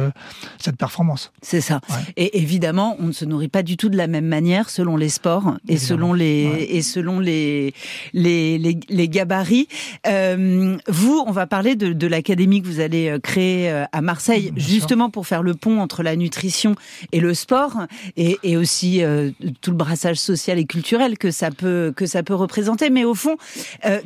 cette 0.59 0.77
performance. 0.77 1.33
C'est 1.43 1.61
ça. 1.61 1.81
Et 2.17 2.41
évidemment, 2.41 2.97
on 2.99 3.07
ne 3.07 3.13
se 3.13 3.25
nourrit 3.25 3.49
pas 3.49 3.63
du 3.63 3.77
tout 3.77 3.89
de 3.89 3.97
la 3.97 4.09
même 4.09 4.27
manière 4.27 4.71
selon 4.71 4.97
les 4.97 5.09
sports 5.09 5.55
et 5.69 5.79
selon 5.79 6.13
les 6.13 6.67
et 6.71 6.83
selon 6.83 7.21
les 7.21 7.75
les, 8.13 8.59
les, 8.59 9.09
gabarits. 9.09 9.69
Euh, 10.07 10.77
vous, 11.05 11.23
on 11.27 11.33
va 11.33 11.47
parler 11.47 11.77
de, 11.77 11.93
de 11.93 12.07
l'académie 12.07 12.63
que 12.63 12.67
vous 12.67 12.81
allez 12.81 13.09
euh, 13.09 13.19
créer 13.19 13.71
euh, 13.71 13.85
à 13.93 14.01
Marseille, 14.01 14.53
justement 14.57 15.11
pour 15.11 15.27
faire 15.27 15.43
le 15.43 15.55
pont 15.55 15.81
entre 15.81 16.03
la 16.03 16.17
nutrition 16.17 16.75
et 17.13 17.21
le 17.21 17.35
sport, 17.35 17.87
et, 18.17 18.39
et 18.43 18.57
aussi 18.57 19.03
euh, 19.03 19.31
tout 19.61 19.71
le 19.71 19.77
brassage 19.77 20.17
social 20.17 20.59
et 20.59 20.65
culturel 20.65 21.19
que 21.19 21.31
ça 21.31 21.51
peut 21.51 21.93
que 21.95 22.07
ça 22.07 22.23
peut 22.23 22.35
représenter. 22.35 22.91
Mais 22.91 23.05
au 23.05 23.15
fond, 23.15 23.37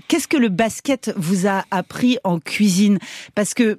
qu'est-ce 0.09 0.29
que 0.29 0.37
le 0.37 0.49
basket 0.49 1.13
vous 1.17 1.47
a 1.47 1.65
appris 1.71 2.19
en 2.25 2.41
cuisine? 2.41 2.99
Parce 3.35 3.55
que 3.55 3.79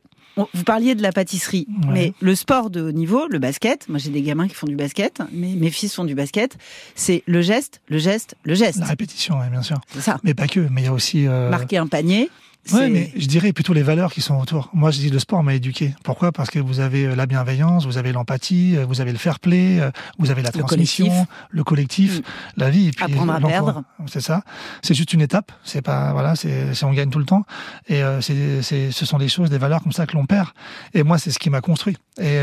vous 0.54 0.64
parliez 0.64 0.96
de 0.96 1.02
la 1.02 1.12
pâtisserie, 1.12 1.68
mais 1.90 2.14
le 2.22 2.34
sport 2.34 2.70
de 2.70 2.82
haut 2.82 2.92
niveau, 2.94 3.28
le 3.28 3.40
basket, 3.40 3.90
moi 3.90 4.00
j'ai 4.00 4.10
des 4.10 4.22
gamins 4.22 4.48
qui 4.48 4.56
font 4.56 4.68
du 4.68 4.78
basket, 4.78 5.22
mais 5.34 5.54
mes 5.56 5.70
fils 5.70 5.94
font 5.94 6.06
du 6.06 6.16
basket, 6.16 6.58
c'est 6.96 7.24
le 7.26 7.42
geste, 7.42 7.82
le 7.90 7.98
geste, 7.98 8.36
le 8.44 8.56
geste. 8.56 8.80
La 8.80 8.86
répétition, 8.86 9.36
bien 9.52 9.62
sûr. 9.62 9.78
C'est 9.94 10.02
ça. 10.02 10.18
Mais 10.24 10.34
pas 10.34 10.48
que, 10.48 10.62
mais 10.72 10.82
il 10.82 10.86
y 10.86 10.88
a 10.88 10.94
aussi... 10.94 11.28
Euh, 11.28 11.50
Marquer 11.50 11.78
un 11.78 11.88
panier. 11.88 12.30
Oui, 12.74 12.90
mais 12.90 13.12
je 13.16 13.28
dirais 13.28 13.54
plutôt 13.54 13.74
les 13.74 13.84
valeurs 13.84 14.14
qui 14.14 14.22
sont 14.22 14.36
autour. 14.40 14.70
Moi, 14.74 14.92
je 14.92 15.00
dis 15.00 15.10
le 15.10 15.20
sport 15.20 15.44
m'a 15.44 15.54
éduqué. 15.54 15.94
Pourquoi? 16.04 16.32
Parce 16.32 16.50
que 16.50 16.60
vous 16.60 16.80
avez 16.80 17.06
euh, 17.06 17.16
la 17.16 17.26
bienveillance, 17.26 17.86
vous 17.86 17.98
avez 17.98 18.12
l'empathie, 18.12 18.76
euh, 18.78 18.86
vous 18.86 19.02
avez 19.02 19.12
le 19.12 19.18
fair 19.18 19.40
play, 19.40 19.80
euh, 19.80 19.92
vous 20.18 20.32
avez 20.32 20.42
la 20.42 20.52
transmission, 20.52 21.28
le 21.50 21.64
collectif, 21.64 22.20
mm. 22.20 22.24
la 22.58 22.70
vie. 22.70 22.88
Et 22.88 22.92
puis 22.92 23.06
Apprendre 23.06 23.34
à 23.34 23.40
perdre. 23.40 23.84
C'est 24.08 24.22
ça. 24.22 24.44
C'est 24.82 24.94
juste 24.94 25.14
une 25.14 25.22
étape. 25.22 25.52
C'est 25.64 25.82
pas 25.82 26.14
voilà, 26.14 26.36
c'est 26.36 26.84
on 26.84 26.94
gagne 26.94 27.10
tout 27.10 27.20
le 27.20 27.26
temps. 27.26 27.46
Et 27.88 28.02
c'est 28.22 28.92
ce 28.92 29.06
sont 29.06 29.18
des 29.18 29.30
choses, 29.30 29.50
des 29.50 29.58
valeurs 29.58 29.82
comme 29.84 29.92
ça 29.92 30.06
que 30.06 30.14
l'on 30.14 30.26
perd. 30.26 30.50
Et 30.94 31.04
moi, 31.04 31.18
c'est 31.18 31.32
ce 31.32 31.40
qui 31.40 31.50
m'a 31.50 31.62
construit. 31.62 31.98
Et, 32.20 32.40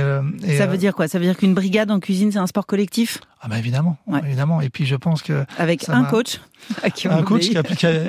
ça 0.56 0.66
veut 0.66 0.78
dire 0.78 0.94
quoi? 0.94 1.08
Ça 1.08 1.18
veut 1.18 1.24
dire 1.24 1.36
qu'une 1.36 1.54
brigade 1.54 1.90
en 1.90 2.00
cuisine, 2.00 2.32
c'est 2.32 2.38
un 2.38 2.46
sport 2.46 2.66
collectif? 2.66 3.18
Ah 3.40 3.48
bah 3.48 3.58
évidemment, 3.58 3.96
évidemment. 4.24 4.60
Et 4.60 4.70
puis 4.70 4.86
je 4.86 4.96
pense 4.96 5.22
que 5.22 5.44
avec 5.58 5.88
un 5.88 6.04
coach, 6.04 6.40
un 7.10 7.22
coach 7.22 7.48
qui 7.48 7.56
a, 7.56 7.62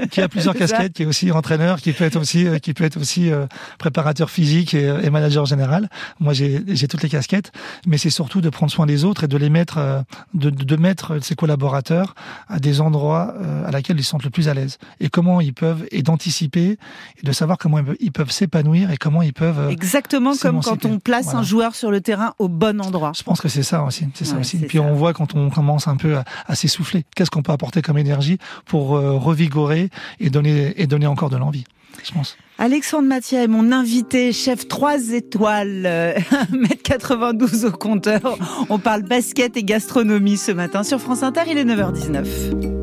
qui 0.08 0.22
a, 0.22 0.28
plusieurs 0.28 0.56
casquettes, 0.58 0.94
qui 0.94 1.04
est 1.04 1.06
aussi 1.06 1.32
entraîneur, 1.32 1.80
qui 1.82 1.94
peut 1.94 2.04
être 2.04 2.18
aussi 2.18 2.48
qui 2.62 2.74
peut 2.74 2.84
être 2.84 3.00
aussi 3.00 3.32
euh, 3.32 3.46
préparateur 3.78 4.30
physique 4.30 4.74
et, 4.74 4.94
et, 5.04 5.10
manager 5.10 5.46
général. 5.46 5.90
Moi 6.20 6.34
j'ai 6.34 6.88
toutes 6.88 7.04
les 7.04 7.10
casquettes, 7.10 7.52
mais 7.86 7.98
c'est 7.98 8.10
surtout 8.10 8.42
de 8.42 8.50
prendre 8.50 8.72
soin 8.72 8.86
des 8.86 9.04
autres 9.04 9.24
et 9.26 9.28
de 9.28 9.38
les 9.38 9.50
mettre, 9.50 9.78
euh, 9.78 10.02
de, 10.34 10.50
de 10.50 10.76
mettre 10.76 11.24
ses 11.24 11.36
collaborateurs 11.36 12.16
à 12.48 12.60
des 12.60 12.82
endroits 12.82 13.34
euh, 13.42 13.68
à 13.68 13.72
laquelle 13.72 14.00
ils 14.00 14.04
se 14.04 14.10
sentent 14.10 14.24
le 14.24 14.30
plus 14.30 14.50
à 14.50 14.54
l'aise 14.54 14.78
et 15.00 15.10
comment 15.10 15.42
ils 15.42 15.54
peuvent 15.54 15.86
et 15.92 16.04
d'anticiper 16.04 16.78
et 17.22 17.26
de 17.26 17.32
savoir 17.32 17.58
comment 17.58 17.80
ils 18.00 18.12
peuvent 18.12 18.32
s'épanouir 18.32 18.92
et 18.92 18.98
comment 18.98 19.22
ils 19.22 19.34
peuvent 19.34 19.70
exactement 19.70 20.36
comme 20.36 20.62
quand 20.62 20.86
on 20.86 21.00
place 21.00 21.34
un 21.34 21.44
joueur 21.44 21.76
sur 21.76 21.92
le 21.92 22.02
terrain 22.02 22.34
au 22.40 22.48
bon 22.48 22.82
endroit. 22.82 23.12
Je 23.16 23.24
pense 23.24 23.42
que 23.42 23.48
c'est 23.48 23.64
ça 23.64 23.84
aussi, 23.84 24.08
c'est 24.14 24.26
ça 24.26 24.38
aussi. 24.38 24.58
Et 24.58 24.68
puis 24.68 24.80
on 24.80 24.94
voit 24.94 25.14
quand 25.14 25.36
on 25.36 25.50
commence 25.50 25.88
un 25.88 25.98
peu 25.98 26.18
à, 26.48 26.56
s'essouffler. 26.56 27.06
Qu'est-ce 27.16 27.30
qu'on 27.30 27.44
peut 27.44 27.52
apporter 27.52 27.82
comme 27.82 27.98
énergie 27.98 28.38
pour 28.66 28.96
euh, 28.96 29.14
revigorer 29.14 29.90
et 30.20 30.30
donner, 30.30 30.74
et 30.78 30.88
donner 30.88 31.08
encore 31.08 31.30
de 31.30 31.38
l'envie, 31.38 31.66
je 32.04 32.12
pense. 32.12 32.38
Alexandre 32.60 33.08
Mathia 33.08 33.44
est 33.44 33.48
mon 33.48 33.72
invité, 33.72 34.34
chef 34.34 34.68
3 34.68 35.12
étoiles, 35.12 35.88
1m92 36.52 37.66
euh, 37.66 37.68
au 37.70 37.72
compteur. 37.72 38.38
On 38.70 38.80
parle 38.80 39.04
basket 39.04 39.58
et 39.58 39.64
gastronomie 39.64 40.38
ce 40.38 40.52
matin 40.52 40.84
sur 40.84 41.00
France 41.00 41.24
Inter, 41.24 41.42
il 41.48 41.58
est 41.58 41.66
9h19. 41.66 42.77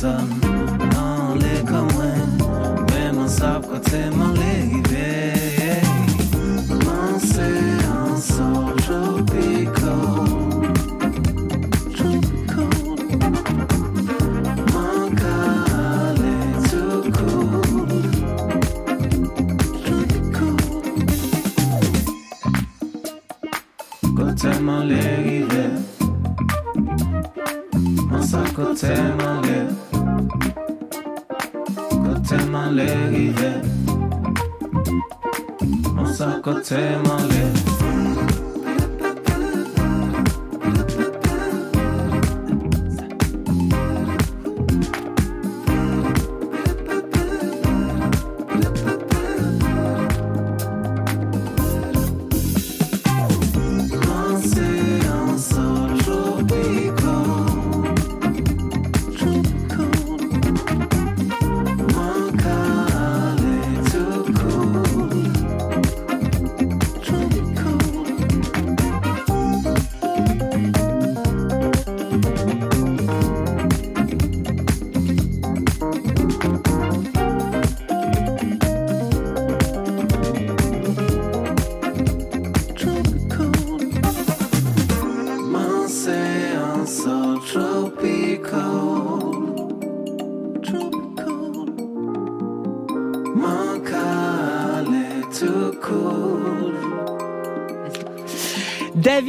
sa, 0.00 0.16
non 0.94 1.36
le 1.42 1.54
kamwen, 1.70 2.24
beman 2.88 3.28
sap 3.28 3.62
ka 3.70 3.78
te 3.90 4.00
male. 4.16 4.49
Chcem 36.70 37.09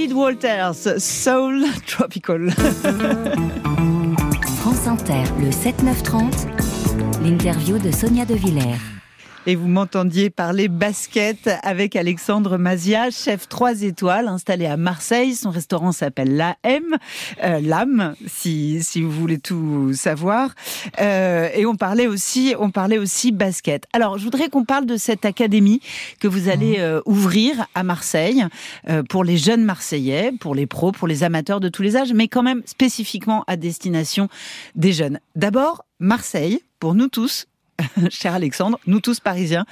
David 0.01 0.15
Walters, 0.15 0.98
Soul 0.98 1.63
Tropical. 1.86 2.50
France 4.58 4.88
Inter, 4.88 5.22
le 5.39 5.51
7-9-30 5.51 6.48
L'interview 7.22 7.77
de 7.77 7.91
Sonia 7.91 8.25
De 8.25 8.34
Villers. 8.34 9.00
Et 9.48 9.56
vous 9.56 9.68
m'entendiez 9.68 10.30
parler 10.30 10.68
basket 10.68 11.50
avec 11.64 11.96
Alexandre 11.96 12.58
Mazia, 12.58 13.10
chef 13.10 13.50
3 13.50 13.82
étoiles 13.82 14.28
installé 14.28 14.68
à 14.68 14.78
Marseille. 14.78 15.34
Son 15.34 15.50
restaurant 15.50 15.92
s'appelle 15.92 16.36
La 16.36 16.58
M, 16.62 16.84
euh, 17.44 17.60
l'âme, 17.60 18.14
si, 18.28 18.84
si 18.84 19.02
vous 19.02 19.10
voulez 19.10 19.40
tout 19.40 19.94
savoir. 19.94 20.54
Euh, 21.00 21.50
et 21.56 21.66
on 21.66 21.76
parlait 21.76 22.06
aussi, 22.06 22.54
on 22.60 22.70
parlait 22.70 23.00
aussi 23.00 23.32
basket. 23.32 23.86
Alors, 23.94 24.20
je 24.20 24.24
voudrais 24.24 24.50
qu'on 24.50 24.64
parle 24.64 24.86
de 24.86 24.96
cette 24.96 25.26
académie 25.26 25.82
que 26.20 26.28
vous 26.28 26.48
allez 26.48 26.78
mmh. 26.78 26.82
euh, 26.82 27.02
ouvrir 27.08 27.66
à 27.74 27.82
Marseille 27.82 28.46
euh, 28.90 29.02
pour 29.02 29.24
les 29.24 29.38
jeunes 29.38 29.64
Marseillais, 29.64 30.34
pour 30.40 30.54
les 30.54 30.68
pros, 30.68 30.92
pour 30.92 31.08
les 31.08 31.24
amateurs 31.24 31.60
de 31.60 31.68
tous 31.70 31.82
les 31.82 31.98
âges, 31.98 32.14
mais 32.14 32.28
quand 32.28 32.44
même 32.44 32.62
spécifiquement 32.66 33.44
à 33.48 33.56
destination 33.56 34.30
des 34.76 34.94
jeunes. 34.94 35.20
D'abord, 35.36 35.84
Marseille, 36.00 36.62
pour 36.80 36.94
nous 36.94 37.08
tous, 37.08 37.48
cher 38.10 38.34
Alexandre, 38.34 38.80
nous 38.88 39.00
tous 39.00 39.20
parisiens, 39.20 39.66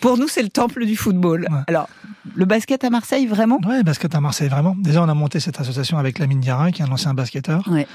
pour 0.00 0.18
nous 0.18 0.28
c'est 0.28 0.42
le 0.42 0.48
temple 0.48 0.86
du 0.86 0.96
football. 0.96 1.48
Alors, 1.66 1.88
le 2.34 2.44
basket 2.44 2.84
à 2.84 2.90
Marseille, 2.90 3.26
vraiment? 3.26 3.58
Oui, 3.66 3.78
le 3.78 3.82
basket 3.82 4.14
à 4.14 4.20
Marseille, 4.20 4.48
vraiment. 4.48 4.74
Déjà, 4.78 5.02
on 5.02 5.08
a 5.08 5.14
monté 5.14 5.40
cette 5.40 5.60
association 5.60 5.98
avec 5.98 6.18
Lamine 6.18 6.40
Diarra, 6.40 6.70
qui 6.72 6.82
est 6.82 6.84
un 6.84 6.90
ancien 6.90 7.14
basketteur, 7.14 7.66
ouais. 7.68 7.86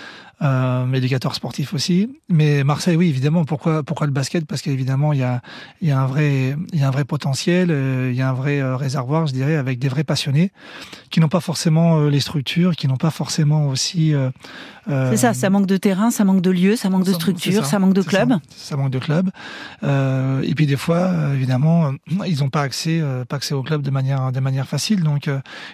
euh, 0.42 0.92
éducateur 0.94 1.36
sportif 1.36 1.74
aussi. 1.74 2.10
Mais 2.30 2.64
Marseille, 2.64 2.96
oui, 2.96 3.10
évidemment. 3.10 3.46
Pourquoi, 3.46 3.84
pourquoi 3.84 4.08
le 4.08 4.14
basket? 4.14 4.46
Parce 4.46 4.62
qu'évidemment, 4.62 5.14
il 5.14 5.20
y 5.20 5.24
a, 5.24 5.42
il 5.82 5.88
y, 5.88 5.92
a 5.92 6.00
un 6.00 6.06
vrai, 6.06 6.56
il 6.72 6.80
y 6.80 6.84
a 6.84 6.88
un 6.88 6.92
vrai 6.92 7.06
potentiel, 7.06 7.70
euh, 7.72 8.10
il 8.12 8.18
y 8.18 8.22
a 8.22 8.30
un 8.30 8.34
vrai 8.34 8.60
euh, 8.60 8.76
réservoir, 8.76 9.28
je 9.28 9.34
dirais, 9.34 9.56
avec 9.56 9.80
des 9.80 9.90
vrais 9.90 10.04
passionnés 10.04 10.52
qui 11.10 11.20
n'ont 11.20 11.30
pas 11.30 11.42
forcément 11.42 12.02
les 12.06 12.20
structures, 12.20 12.76
qui 12.76 12.88
n'ont 12.88 12.98
pas 12.98 13.12
forcément 13.12 13.68
aussi... 13.68 14.14
Euh, 14.90 15.12
c'est 15.12 15.18
ça, 15.18 15.34
ça 15.34 15.50
manque 15.50 15.66
de 15.66 15.78
terrain, 15.78 16.12
ça 16.12 16.26
manque 16.26 16.42
de 16.42 16.50
lieux, 16.50 16.76
ça 16.76 16.90
manque 16.90 17.06
de 17.06 17.14
structure, 17.14 17.66
ça, 17.66 17.80
manque 17.80 17.94
de 17.94 18.02
club. 18.02 18.32
Ça, 18.50 18.70
ça, 18.70 18.78
manque 18.78 18.92
de 18.92 19.00
club. 19.00 19.30
Et 19.84 20.56
puis 20.56 20.66
des 20.66 20.78
fois, 20.78 21.12
évidemment, 21.34 21.94
ils 22.26 22.40
n'ont 22.40 22.50
pas 22.50 22.62
accès, 22.62 23.02
pas 23.28 23.38
accès 23.38 23.54
au 23.54 23.64
club 23.64 23.82
de 23.82 23.92
manière 23.92 24.32
de 24.32 24.40
manière 24.40 24.68
facile. 24.68 25.04
Donc 25.04 25.30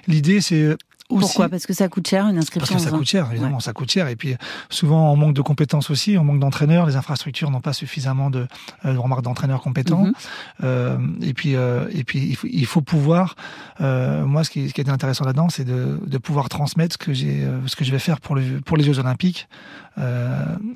l'idée 0.08 0.42
c'est 0.42 0.76
aussi... 1.10 1.22
Pourquoi 1.22 1.50
Parce 1.50 1.66
que 1.66 1.74
ça 1.74 1.88
coûte 1.88 2.08
cher 2.08 2.28
une 2.28 2.38
inscription 2.38 2.76
Parce 2.76 2.86
que 2.86 2.92
ça 2.92 2.96
coûte 2.96 3.08
cher, 3.08 3.28
évidemment, 3.32 3.58
ouais. 3.58 3.62
ça 3.62 3.74
coûte 3.74 3.92
cher. 3.92 4.08
Et 4.08 4.16
puis 4.16 4.36
souvent 4.70 5.12
on 5.12 5.16
manque 5.16 5.34
de 5.34 5.42
compétences 5.42 5.90
aussi, 5.90 6.18
on 6.18 6.24
manque 6.24 6.40
d'entraîneurs, 6.40 6.86
les 6.86 6.96
infrastructures 6.96 7.52
n'ont 7.52 7.62
pas 7.62 7.74
suffisamment 7.74 8.30
de, 8.30 8.48
euh, 8.86 9.00
remarques 9.00 9.24
d'entraîneurs 9.24 9.62
compétents. 9.62 10.04
Mm 10.04 10.12
-hmm. 10.12 10.64
euh, 10.64 10.98
et 11.30 11.34
puis 11.34 11.56
euh, 11.56 11.88
et 12.00 12.04
puis 12.04 12.20
il 12.20 12.36
faut, 12.36 12.48
il 12.48 12.66
faut 12.66 12.82
pouvoir. 12.82 13.36
Euh, 13.82 14.26
moi, 14.26 14.44
ce 14.44 14.50
qui, 14.50 14.70
ce 14.70 14.74
qui 14.74 14.82
était 14.82 14.92
intéressant 14.92 15.26
là-dedans, 15.26 15.50
c'est 15.50 15.66
de, 15.66 16.00
de 16.06 16.18
pouvoir 16.18 16.48
transmettre 16.50 16.94
ce 16.94 16.98
que 17.06 17.14
j'ai, 17.14 17.48
ce 17.72 17.76
que 17.76 17.84
je 17.84 17.92
vais 17.92 18.00
faire 18.00 18.20
pour 18.20 18.36
le 18.36 18.44
pour 18.68 18.78
les 18.78 18.84
Jeux 18.84 19.00
Olympiques 19.00 19.48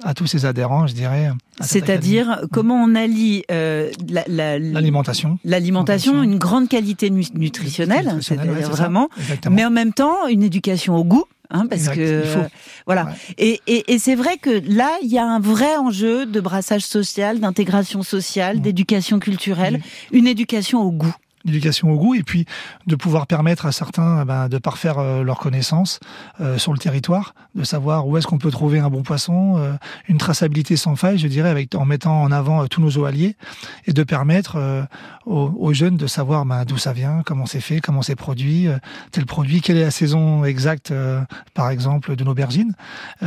à 0.03 0.13
tous 0.13 0.27
ces 0.27 0.45
adhérents, 0.45 0.85
je 0.85 0.93
dirais. 0.93 1.31
C'est-à-dire 1.61 2.27
comment 2.51 2.75
on 2.85 2.93
allie 2.95 3.43
l'alimentation, 3.49 5.39
la, 5.45 5.51
l'alimentation, 5.51 6.23
une 6.23 6.37
grande 6.37 6.67
qualité 6.67 7.09
nutritionnelle, 7.09 8.07
nutritionnelle 8.07 8.49
ouais, 8.49 8.63
vraiment, 8.63 9.07
ça, 9.43 9.49
mais 9.49 9.63
en 9.63 9.71
même 9.79 9.93
temps 9.93 10.22
une 10.27 10.43
éducation 10.43 10.95
au 10.95 11.03
goût. 11.03 11.25
Hein, 11.49 11.67
parce 11.67 11.81
exact, 11.81 11.95
que 11.97 12.23
faut. 12.23 12.39
voilà 12.87 13.03
ouais. 13.03 13.11
et, 13.37 13.61
et, 13.67 13.93
et 13.93 13.99
c'est 13.99 14.15
vrai 14.15 14.37
que 14.37 14.61
là 14.65 14.89
il 15.03 15.11
y 15.11 15.19
a 15.19 15.25
un 15.25 15.39
vrai 15.39 15.75
enjeu 15.75 16.25
de 16.25 16.39
brassage 16.39 16.83
social 16.83 17.39
d'intégration 17.39 18.01
sociale 18.01 18.57
mmh. 18.57 18.61
d'éducation 18.61 19.19
culturelle 19.19 19.77
mmh. 19.77 20.15
une 20.15 20.27
éducation 20.27 20.81
au 20.81 20.89
goût 20.89 21.13
l'éducation 21.45 21.91
au 21.91 21.97
goût 21.97 22.15
et 22.15 22.23
puis 22.23 22.45
de 22.87 22.95
pouvoir 22.95 23.27
permettre 23.27 23.65
à 23.65 23.71
certains 23.71 24.25
ben, 24.25 24.47
de 24.49 24.57
parfaire 24.57 24.99
euh, 24.99 25.23
leurs 25.23 25.39
connaissances 25.39 25.99
euh, 26.39 26.57
sur 26.57 26.71
le 26.73 26.79
territoire, 26.79 27.33
de 27.55 27.63
savoir 27.63 28.07
où 28.07 28.17
est-ce 28.17 28.27
qu'on 28.27 28.37
peut 28.37 28.51
trouver 28.51 28.79
un 28.79 28.89
bon 28.89 29.03
poisson, 29.03 29.57
euh, 29.57 29.73
une 30.07 30.17
traçabilité 30.17 30.77
sans 30.77 30.95
faille, 30.95 31.17
je 31.17 31.27
dirais, 31.27 31.49
avec 31.49 31.75
en 31.75 31.85
mettant 31.85 32.21
en 32.21 32.31
avant 32.31 32.65
tous 32.67 32.81
nos 32.81 32.97
eaux 32.97 33.03
et 33.03 33.91
de 33.91 34.03
permettre 34.03 34.87
aux, 35.25 35.51
aux, 35.57 35.73
jeunes 35.73 35.97
de 35.97 36.07
savoir 36.07 36.45
ben, 36.45 36.63
d'où 36.63 36.77
ça 36.77 36.93
vient, 36.93 37.21
comment 37.25 37.45
c'est 37.45 37.59
fait, 37.59 37.81
comment 37.81 38.01
c'est 38.01 38.15
produit, 38.15 38.67
tel 39.11 39.25
produit, 39.25 39.59
quelle 39.59 39.75
est 39.75 39.83
la 39.83 39.91
saison 39.91 40.45
exacte, 40.45 40.93
par 41.53 41.69
exemple, 41.69 42.15
de 42.15 42.23
l'aubergine 42.23 42.73
mmh. 43.21 43.25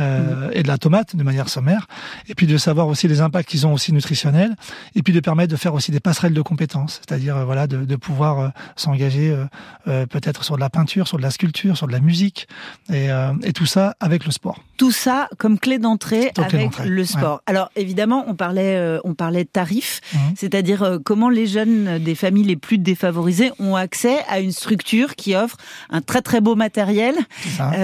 et 0.53 0.63
de 0.63 0.67
la 0.67 0.79
tomate 0.79 1.15
de 1.15 1.21
manière 1.21 1.47
sommaire, 1.47 1.85
et 2.27 2.33
puis 2.33 2.47
de 2.47 2.57
savoir 2.57 2.87
aussi 2.87 3.07
les 3.07 3.21
impacts 3.21 3.49
qu'ils 3.49 3.67
ont 3.67 3.73
aussi 3.73 3.93
nutritionnels, 3.93 4.55
et 4.95 5.03
puis 5.03 5.13
de 5.13 5.19
permettre 5.19 5.51
de 5.51 5.57
faire 5.57 5.75
aussi 5.75 5.91
des 5.91 5.99
passerelles 5.99 6.33
de 6.33 6.41
compétences, 6.41 6.99
c'est-à-dire 7.07 7.45
voilà 7.45 7.67
de, 7.67 7.85
de 7.85 7.95
pouvoir 8.07 8.39
euh, 8.39 8.47
s'engager 8.77 9.31
euh, 9.31 9.43
euh, 9.89 10.05
peut-être 10.05 10.45
sur 10.45 10.55
de 10.55 10.61
la 10.61 10.69
peinture, 10.69 11.09
sur 11.09 11.17
de 11.17 11.23
la 11.23 11.29
sculpture, 11.29 11.75
sur 11.75 11.87
de 11.87 11.91
la 11.91 11.99
musique, 11.99 12.47
et, 12.93 13.09
et 13.43 13.53
tout 13.53 13.65
ça 13.65 13.95
avec 13.99 14.25
le 14.25 14.31
sport. 14.31 14.63
Tout 14.77 14.91
ça 14.91 15.27
comme 15.37 15.59
clé 15.59 15.77
d'entrée 15.77 16.31
avec 16.37 16.79
le 16.85 17.03
sport. 17.03 17.35
Ouais. 17.35 17.53
Alors 17.53 17.69
évidemment, 17.75 18.23
on 18.27 18.35
parlait, 18.35 18.99
on 19.03 19.13
parlait 19.13 19.43
tarifs, 19.43 19.99
mmh. 20.13 20.17
c'est-à-dire 20.35 20.99
comment 21.03 21.29
les 21.29 21.47
jeunes 21.47 21.99
des 21.99 22.15
familles 22.15 22.45
les 22.45 22.55
plus 22.55 22.77
défavorisées 22.77 23.51
ont 23.59 23.75
accès 23.75 24.17
à 24.29 24.39
une 24.39 24.51
structure 24.51 25.15
qui 25.15 25.35
offre 25.35 25.57
un 25.89 26.01
très 26.01 26.21
très 26.21 26.39
beau 26.39 26.55
matériel, 26.55 27.15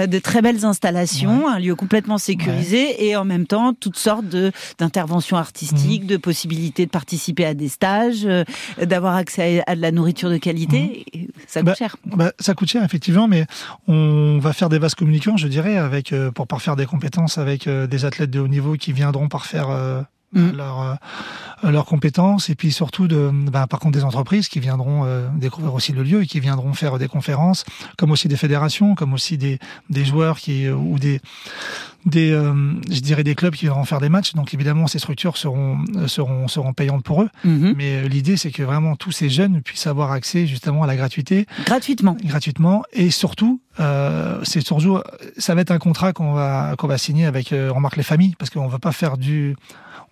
de 0.08 0.18
très 0.18 0.40
belles 0.40 0.64
installations, 0.64 1.46
ouais. 1.46 1.52
un 1.52 1.58
lieu 1.58 1.74
complètement 1.74 2.18
sécurisé 2.18 2.84
ouais. 2.86 3.04
et 3.04 3.16
en 3.16 3.24
même 3.24 3.46
temps 3.46 3.74
toutes 3.74 3.98
sortes 3.98 4.36
d'interventions 4.78 5.36
artistiques, 5.36 6.04
mmh. 6.04 6.08
de 6.08 6.16
possibilités 6.16 6.86
de 6.86 6.90
participer 6.90 7.44
à 7.44 7.54
des 7.54 7.68
stages, 7.68 8.26
d'avoir 8.80 9.16
accès 9.16 9.62
à, 9.66 9.74
de 9.74 9.80
la 9.80 9.90
nourriture 9.90 10.13
de 10.22 10.38
qualité, 10.38 11.04
mmh. 11.14 11.18
ça 11.46 11.60
coûte 11.60 11.66
bah, 11.66 11.74
cher. 11.74 11.96
Bah, 12.06 12.32
ça 12.38 12.54
coûte 12.54 12.68
cher 12.68 12.82
effectivement, 12.84 13.28
mais 13.28 13.46
on 13.88 14.38
va 14.40 14.52
faire 14.52 14.68
des 14.68 14.78
vases 14.78 14.94
communicants, 14.94 15.36
je 15.36 15.48
dirais, 15.48 15.76
avec 15.76 16.12
euh, 16.12 16.30
pour 16.30 16.46
parfaire 16.46 16.76
des 16.76 16.86
compétences 16.86 17.38
avec 17.38 17.66
euh, 17.66 17.86
des 17.86 18.04
athlètes 18.04 18.30
de 18.30 18.40
haut 18.40 18.48
niveau 18.48 18.74
qui 18.74 18.92
viendront 18.92 19.28
parfaire 19.28 19.70
euh, 19.70 20.02
mmh. 20.32 20.50
leurs 20.56 20.98
leurs 21.70 21.86
compétences 21.86 22.50
et 22.50 22.54
puis 22.54 22.72
surtout 22.72 23.08
de 23.08 23.30
ben, 23.32 23.66
par 23.66 23.80
contre 23.80 23.96
des 23.98 24.04
entreprises 24.04 24.48
qui 24.48 24.60
viendront 24.60 25.04
euh, 25.04 25.28
découvrir 25.36 25.74
aussi 25.74 25.92
le 25.92 26.02
lieu 26.02 26.22
et 26.22 26.26
qui 26.26 26.40
viendront 26.40 26.72
faire 26.74 26.98
des 26.98 27.08
conférences 27.08 27.64
comme 27.96 28.10
aussi 28.10 28.28
des 28.28 28.36
fédérations 28.36 28.94
comme 28.94 29.12
aussi 29.12 29.38
des 29.38 29.58
des 29.90 30.04
joueurs 30.04 30.38
qui 30.38 30.66
euh, 30.66 30.74
ou 30.74 30.98
des 30.98 31.20
des 32.06 32.32
euh, 32.32 32.52
je 32.90 33.00
dirais 33.00 33.24
des 33.24 33.34
clubs 33.34 33.54
qui 33.54 33.66
viendront 33.66 33.84
faire 33.84 34.00
des 34.00 34.08
matchs. 34.08 34.34
Donc 34.34 34.54
évidemment 34.54 34.86
ces 34.86 34.98
structures 34.98 35.36
seront 35.36 35.84
seront 36.06 36.48
seront 36.48 36.72
payantes 36.72 37.04
pour 37.04 37.22
eux. 37.22 37.30
Mmh. 37.44 37.72
mais 37.76 38.08
l'idée 38.08 38.36
c'est 38.36 38.50
que 38.50 38.62
vraiment 38.62 38.96
tous 38.96 39.12
ces 39.12 39.30
jeunes 39.30 39.62
puissent 39.62 39.86
avoir 39.86 40.12
accès 40.12 40.46
justement 40.46 40.82
à 40.82 40.86
la 40.86 40.96
gratuité. 40.96 41.46
Gratuitement. 41.64 42.16
Gratuitement. 42.24 42.82
Et 42.92 43.10
surtout 43.10 43.60
euh, 43.80 44.40
c'est 44.42 44.60
surtout 44.60 45.00
ça 45.36 45.54
va 45.54 45.62
être 45.62 45.70
un 45.70 45.78
contrat 45.78 46.12
qu'on 46.12 46.32
va 46.32 46.74
qu'on 46.78 46.86
va 46.86 46.98
signer 46.98 47.26
avec 47.26 47.52
euh, 47.52 47.72
remarque 47.72 47.96
les 47.96 48.02
familles 48.02 48.34
parce 48.38 48.50
qu'on 48.50 48.68
va 48.68 48.78
pas 48.78 48.92
faire 48.92 49.16
du 49.16 49.56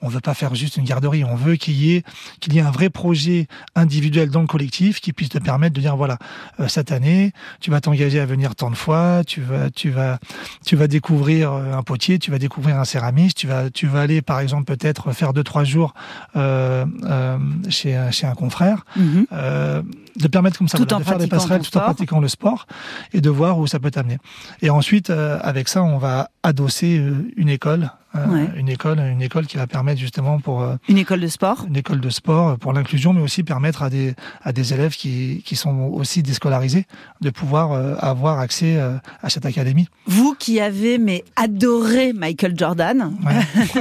on 0.02 0.08
veut 0.08 0.20
pas 0.20 0.34
faire 0.34 0.54
juste 0.54 0.76
une 0.76 0.84
garderie, 0.84 1.24
on 1.24 1.34
veut 1.36 1.56
qu'il 1.56 1.74
y 1.74 1.94
ait 1.94 2.02
qu'il 2.40 2.52
y 2.54 2.58
ait 2.58 2.62
un 2.62 2.70
vrai 2.70 2.90
projet 2.90 3.46
individuel 3.74 4.30
dans 4.30 4.40
le 4.40 4.46
collectif 4.46 5.00
qui 5.00 5.12
puisse 5.12 5.30
te 5.30 5.38
permettre 5.38 5.74
de 5.74 5.80
dire 5.80 5.96
voilà 5.96 6.18
euh, 6.60 6.68
cette 6.68 6.92
année 6.92 7.32
tu 7.60 7.70
vas 7.70 7.80
t'engager 7.80 8.20
à 8.20 8.26
venir 8.26 8.54
tant 8.54 8.70
de 8.70 8.76
fois, 8.76 9.22
tu 9.26 9.40
vas 9.40 9.70
tu 9.70 9.90
vas 9.90 10.18
tu 10.66 10.76
vas 10.76 10.88
découvrir 10.88 11.52
un 11.52 11.82
potier, 11.82 12.18
tu 12.18 12.30
vas 12.30 12.38
découvrir 12.38 12.76
un 12.78 12.84
céramiste, 12.84 13.36
tu 13.38 13.46
vas 13.46 13.70
tu 13.70 13.86
vas 13.86 14.00
aller 14.00 14.22
par 14.22 14.40
exemple 14.40 14.64
peut-être 14.64 15.12
faire 15.12 15.32
deux 15.32 15.44
trois 15.44 15.64
jours 15.64 15.94
euh, 16.36 16.84
euh, 17.04 17.38
chez 17.68 17.98
chez 18.10 18.26
un 18.26 18.34
confrère, 18.34 18.84
mm 18.96 19.02
-hmm. 19.02 19.82
De 20.16 20.28
permettre 20.28 20.58
comme 20.58 20.68
ça 20.68 20.78
tout 20.78 20.84
voilà, 20.88 20.98
de 20.98 21.08
faire 21.08 21.18
des 21.18 21.26
passerelles 21.26 21.62
tout 21.62 21.76
en 21.76 21.80
pratiquant 21.80 22.20
le 22.20 22.28
sport 22.28 22.66
et 23.12 23.20
de 23.20 23.30
voir 23.30 23.58
où 23.58 23.66
ça 23.66 23.78
peut 23.78 23.90
t'amener. 23.90 24.18
Et 24.60 24.70
ensuite 24.70 25.10
euh, 25.10 25.38
avec 25.42 25.68
ça 25.68 25.82
on 25.82 25.98
va 25.98 26.30
adosser 26.42 26.98
euh, 26.98 27.30
une 27.36 27.48
école 27.48 27.90
euh, 28.14 28.26
ouais. 28.26 28.50
une 28.56 28.68
école, 28.68 28.98
une 28.98 29.22
école 29.22 29.46
qui 29.46 29.56
va 29.56 29.66
permettre 29.66 29.98
justement 29.98 30.38
pour 30.38 30.60
euh, 30.60 30.76
une 30.86 30.98
école 30.98 31.20
de 31.20 31.28
sport, 31.28 31.64
une 31.66 31.76
école 31.76 31.98
de 31.98 32.10
sport 32.10 32.58
pour 32.58 32.74
l'inclusion, 32.74 33.14
mais 33.14 33.22
aussi 33.22 33.42
permettre 33.42 33.82
à 33.82 33.88
des 33.88 34.14
à 34.42 34.52
des 34.52 34.74
élèves 34.74 34.94
qui 34.94 35.42
qui 35.46 35.56
sont 35.56 35.90
aussi 35.94 36.22
déscolarisés 36.22 36.84
de 37.22 37.30
pouvoir 37.30 37.72
avoir 38.04 38.38
accès 38.38 38.78
à 38.78 39.30
cette 39.30 39.46
académie. 39.46 39.88
Vous 40.06 40.34
qui 40.38 40.60
avez 40.60 40.98
mais 40.98 41.24
adoré 41.36 42.12
Michael 42.12 42.52
Jordan, 42.54 43.16
ouais. 43.24 43.80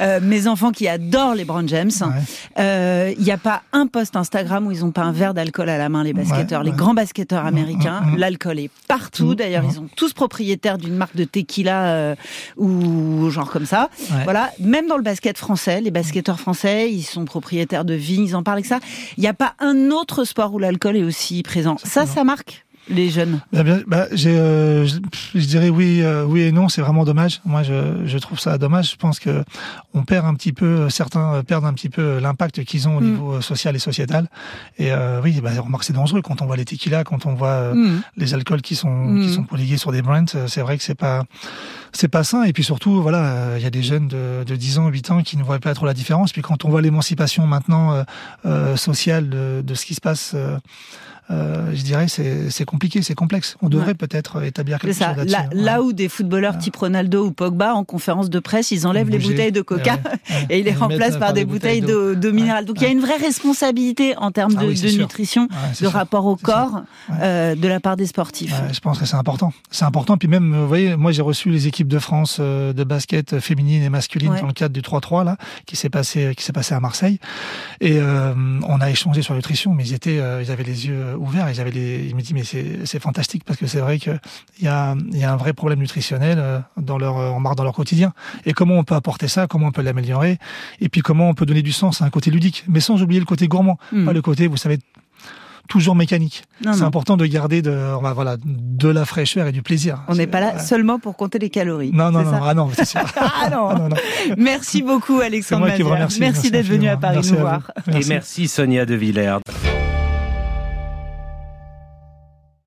Euh, 0.00 0.20
mes 0.22 0.46
enfants 0.46 0.70
qui 0.70 0.88
adorent 0.88 1.34
les 1.34 1.44
Brown 1.44 1.68
James, 1.68 1.90
il 2.56 2.62
ouais. 2.62 3.16
n'y 3.18 3.30
a 3.30 3.38
pas 3.38 3.62
un 3.72 3.86
post 3.86 4.16
Instagram 4.16 4.66
où 4.66 4.72
ils 4.72 4.80
n'ont 4.80 4.90
pas 4.90 5.02
un 5.02 5.12
verre 5.12 5.34
d'alcool 5.34 5.68
à 5.68 5.78
la 5.78 5.88
main 5.88 6.04
les 6.04 6.12
basketteurs, 6.12 6.62
les 6.62 6.72
grands 6.72 6.94
basketteurs 6.94 7.44
américains, 7.44 8.02
l'alcool 8.16 8.58
est 8.58 8.70
partout. 8.86 9.34
D'ailleurs, 9.34 9.64
ils 9.64 9.72
sont 9.72 9.88
tous 9.96 10.12
propriétaires 10.12 10.78
d'une 10.78 10.96
marque 10.96 11.16
de 11.16 11.24
tequila 11.24 12.14
ou 12.56 13.30
genre 13.30 13.50
comme 13.50 13.66
ça. 13.66 13.88
Voilà, 14.24 14.50
même 14.60 14.86
dans 14.86 14.96
le 14.96 15.02
basket 15.02 15.38
français, 15.38 15.80
les 15.80 15.90
basketteurs 15.90 16.40
français, 16.40 16.90
ils 16.90 17.02
sont 17.02 17.24
propriétaires 17.24 17.84
de 17.84 17.94
vignes, 17.94 18.24
ils 18.24 18.36
en 18.36 18.42
parlent 18.42 18.58
avec 18.58 18.66
ça. 18.66 18.80
Il 19.16 19.20
n'y 19.20 19.28
a 19.28 19.34
pas 19.34 19.54
un 19.58 19.90
autre 19.90 20.24
sport 20.24 20.54
où 20.54 20.58
l'alcool 20.58 20.96
est 20.96 21.04
aussi 21.04 21.42
présent. 21.42 21.76
Ça, 21.82 22.06
ça 22.06 22.24
marque? 22.24 22.64
Les 22.88 23.10
jeunes? 23.10 23.40
Bah, 23.52 23.62
bah, 23.86 24.06
j'ai, 24.12 24.34
je, 24.36 25.46
dirais 25.46 25.68
oui, 25.68 26.02
oui 26.26 26.42
et 26.42 26.52
non. 26.52 26.68
C'est 26.68 26.80
vraiment 26.80 27.04
dommage. 27.04 27.40
Moi, 27.44 27.62
je, 27.62 28.06
je 28.06 28.18
trouve 28.18 28.38
ça 28.38 28.58
dommage. 28.58 28.92
Je 28.92 28.96
pense 28.96 29.18
que 29.18 29.44
on 29.94 30.02
perd 30.02 30.26
un 30.26 30.34
petit 30.34 30.52
peu, 30.52 30.88
certains 30.90 31.42
perdent 31.42 31.66
un 31.66 31.72
petit 31.72 31.88
peu 31.88 32.18
l'impact 32.18 32.64
qu'ils 32.64 32.88
ont 32.88 32.96
au 32.96 33.00
mm. 33.00 33.04
niveau 33.04 33.40
social 33.40 33.76
et 33.76 33.78
sociétal. 33.78 34.28
Et 34.78 34.90
oui, 35.22 35.40
bah, 35.40 35.50
remarque, 35.60 35.84
c'est 35.84 35.92
dangereux 35.92 36.22
quand 36.22 36.42
on 36.42 36.46
voit 36.46 36.56
les 36.56 36.64
tequila, 36.64 37.04
quand 37.04 37.26
on 37.26 37.34
voit 37.34 37.74
mm. 37.74 38.02
les 38.16 38.34
alcools 38.34 38.62
qui 38.62 38.74
sont 38.74 39.20
qui 39.20 39.32
sont 39.32 39.44
prodigués 39.44 39.76
sur 39.76 39.92
des 39.92 40.02
brands. 40.02 40.26
C'est 40.46 40.60
vrai 40.60 40.78
que 40.78 40.84
c'est 40.84 40.94
pas 40.94 41.24
c'est 41.92 42.08
pas 42.08 42.24
sain. 42.24 42.44
Et 42.44 42.52
puis 42.52 42.64
surtout, 42.64 43.02
voilà, 43.02 43.56
il 43.56 43.62
y 43.62 43.66
a 43.66 43.70
des 43.70 43.82
jeunes 43.82 44.08
de, 44.08 44.44
de 44.44 44.56
10 44.56 44.78
ans, 44.78 44.88
8 44.88 45.10
ans 45.10 45.22
qui 45.22 45.36
ne 45.36 45.42
voient 45.42 45.58
pas 45.58 45.74
trop 45.74 45.86
la 45.86 45.94
différence. 45.94 46.32
Puis 46.32 46.42
quand 46.42 46.64
on 46.64 46.68
voit 46.68 46.82
l'émancipation 46.82 47.46
maintenant 47.46 47.92
euh, 47.92 48.02
euh, 48.46 48.76
sociale 48.76 49.28
de, 49.28 49.62
de, 49.64 49.74
ce 49.74 49.86
qui 49.86 49.94
se 49.94 50.00
passe 50.00 50.34
euh, 51.30 51.72
je 51.74 51.82
dirais 51.82 52.08
c'est 52.08 52.48
c'est 52.48 52.64
compliqué, 52.64 53.02
c'est 53.02 53.14
complexe. 53.14 53.56
On 53.60 53.68
devrait 53.68 53.94
peut-être 53.94 54.42
établir 54.42 54.78
quelque 54.78 54.94
chose 54.94 55.00
là-dessus. 55.00 55.30
Là, 55.30 55.46
là, 55.52 55.82
où 55.82 55.92
des 55.92 56.08
footballeurs 56.08 56.56
type 56.56 56.76
Ronaldo 56.76 57.26
ou 57.26 57.32
Pogba 57.32 57.74
en 57.74 57.84
conférence 57.84 58.30
de 58.30 58.38
presse, 58.38 58.70
ils 58.70 58.86
enlèvent 58.86 59.10
les 59.10 59.18
bouteilles 59.18 59.52
de 59.52 59.60
Coca 59.60 59.98
et 60.50 60.60
ils 60.60 60.64
les 60.64 60.72
remplacent 60.72 61.18
par, 61.18 61.34
des, 61.34 61.44
bouteilles, 61.44 61.82
d'eau 61.82 62.14
de, 62.14 62.30
minérale. 62.30 62.64
Donc 62.64 62.80
il 62.80 62.84
y 62.84 62.86
a 62.86 62.90
une 62.90 63.00
vraie 63.00 63.16
responsabilité 63.16 64.16
en 64.16 64.30
termes 64.30 64.54
ah 64.56 64.64
de, 64.64 64.72
de 64.72 64.98
nutrition, 64.98 65.48
de 65.80 65.86
rapport 65.86 66.24
au 66.24 66.36
corps 66.36 66.82
euh, 67.20 67.54
de 67.54 67.68
la 67.68 67.80
part 67.80 67.96
des 67.96 68.06
sportifs. 68.06 68.54
je 68.72 68.80
pense 68.80 68.98
que 68.98 69.04
c'est 69.04 69.16
important. 69.16 69.52
C'est 69.70 69.84
important. 69.84 70.16
Puis 70.16 70.28
même, 70.28 70.54
vous 70.54 70.68
voyez, 70.68 70.96
moi 70.96 71.12
j'ai 71.12 71.22
reçu 71.22 71.50
les 71.50 71.66
équipes 71.66 71.77
de 71.86 71.98
France 71.98 72.38
euh, 72.40 72.72
de 72.72 72.82
basket 72.82 73.38
féminine 73.38 73.82
et 73.82 73.90
masculine 73.90 74.34
dans 74.40 74.46
le 74.46 74.52
cadre 74.52 74.72
du 74.72 74.80
3-3 74.80 75.24
là, 75.24 75.36
qui 75.66 75.76
s'est 75.76 75.90
passé 75.90 76.34
qui 76.36 76.42
s'est 76.42 76.52
passé 76.52 76.74
à 76.74 76.80
Marseille. 76.80 77.20
Et 77.80 77.98
euh, 78.00 78.34
on 78.66 78.80
a 78.80 78.90
échangé 78.90 79.22
sur 79.22 79.34
nutrition, 79.34 79.74
mais 79.74 79.84
ils 79.84 79.94
étaient, 79.94 80.16
ils 80.16 80.50
avaient 80.50 80.64
les 80.64 80.86
yeux 80.86 81.14
ouvert 81.16 81.46
et 81.48 81.54
j'avais 81.54 81.70
les, 81.70 82.06
il 82.08 82.16
me 82.16 82.22
dit 82.22 82.34
mais 82.34 82.42
c'est 82.44 83.00
fantastique 83.00 83.44
parce 83.44 83.58
que 83.58 83.66
c'est 83.66 83.80
vrai 83.80 83.98
qu'il 83.98 84.18
y 84.62 84.66
a, 84.66 84.96
y 85.12 85.24
a 85.24 85.32
un 85.32 85.36
vrai 85.36 85.52
problème 85.52 85.78
nutritionnel 85.78 86.38
euh, 86.38 86.60
dans 86.76 86.98
leur, 86.98 87.16
en 87.16 87.40
marre 87.40 87.56
dans 87.56 87.64
leur 87.64 87.74
quotidien. 87.74 88.12
Et 88.44 88.52
comment 88.52 88.76
on 88.76 88.84
peut 88.84 88.94
apporter 88.94 89.28
ça, 89.28 89.46
comment 89.46 89.66
on 89.66 89.72
peut 89.72 89.82
l'améliorer, 89.82 90.38
et 90.80 90.88
puis 90.88 91.00
comment 91.00 91.28
on 91.28 91.34
peut 91.34 91.46
donner 91.46 91.62
du 91.62 91.72
sens 91.72 92.02
à 92.02 92.04
un 92.04 92.10
côté 92.10 92.30
ludique, 92.30 92.64
mais 92.68 92.80
sans 92.80 93.02
oublier 93.02 93.20
le 93.20 93.26
côté 93.26 93.48
gourmand, 93.48 93.78
hmm. 93.92 94.04
pas 94.04 94.12
le 94.12 94.22
côté, 94.22 94.46
vous 94.46 94.56
savez, 94.56 94.78
toujours 95.68 95.94
mécanique. 95.94 96.44
C'est 96.62 96.82
important 96.82 97.16
de 97.16 97.26
garder 97.26 97.62
de, 97.62 97.94
voilà, 98.00 98.36
de 98.44 98.88
la 98.88 99.04
fraîcheur 99.04 99.46
et 99.46 99.52
du 99.52 99.62
plaisir. 99.62 100.02
On 100.08 100.14
n'est 100.14 100.26
pas 100.26 100.40
là 100.40 100.58
seulement 100.58 100.98
pour 100.98 101.16
compter 101.16 101.38
les 101.38 101.50
calories. 101.50 101.92
Non, 101.92 102.10
non, 102.10 102.22
non, 102.22 102.40
ah 102.42 102.54
non, 102.54 102.70
c'est 102.74 102.84
sûr. 102.84 103.00
ah 103.16 103.48
non. 103.50 103.88
Merci 104.36 104.82
beaucoup, 104.82 105.20
Alexandre. 105.20 105.66
Merci, 105.66 106.20
merci 106.20 106.50
d'être 106.50 106.66
venu 106.66 106.88
à 106.88 106.96
Paris 106.96 107.20
nous 107.30 107.38
voir. 107.38 107.70
Et 107.88 108.04
merci 108.08 108.48
Sonia 108.48 108.86
De 108.86 108.94
Villers. 108.94 109.38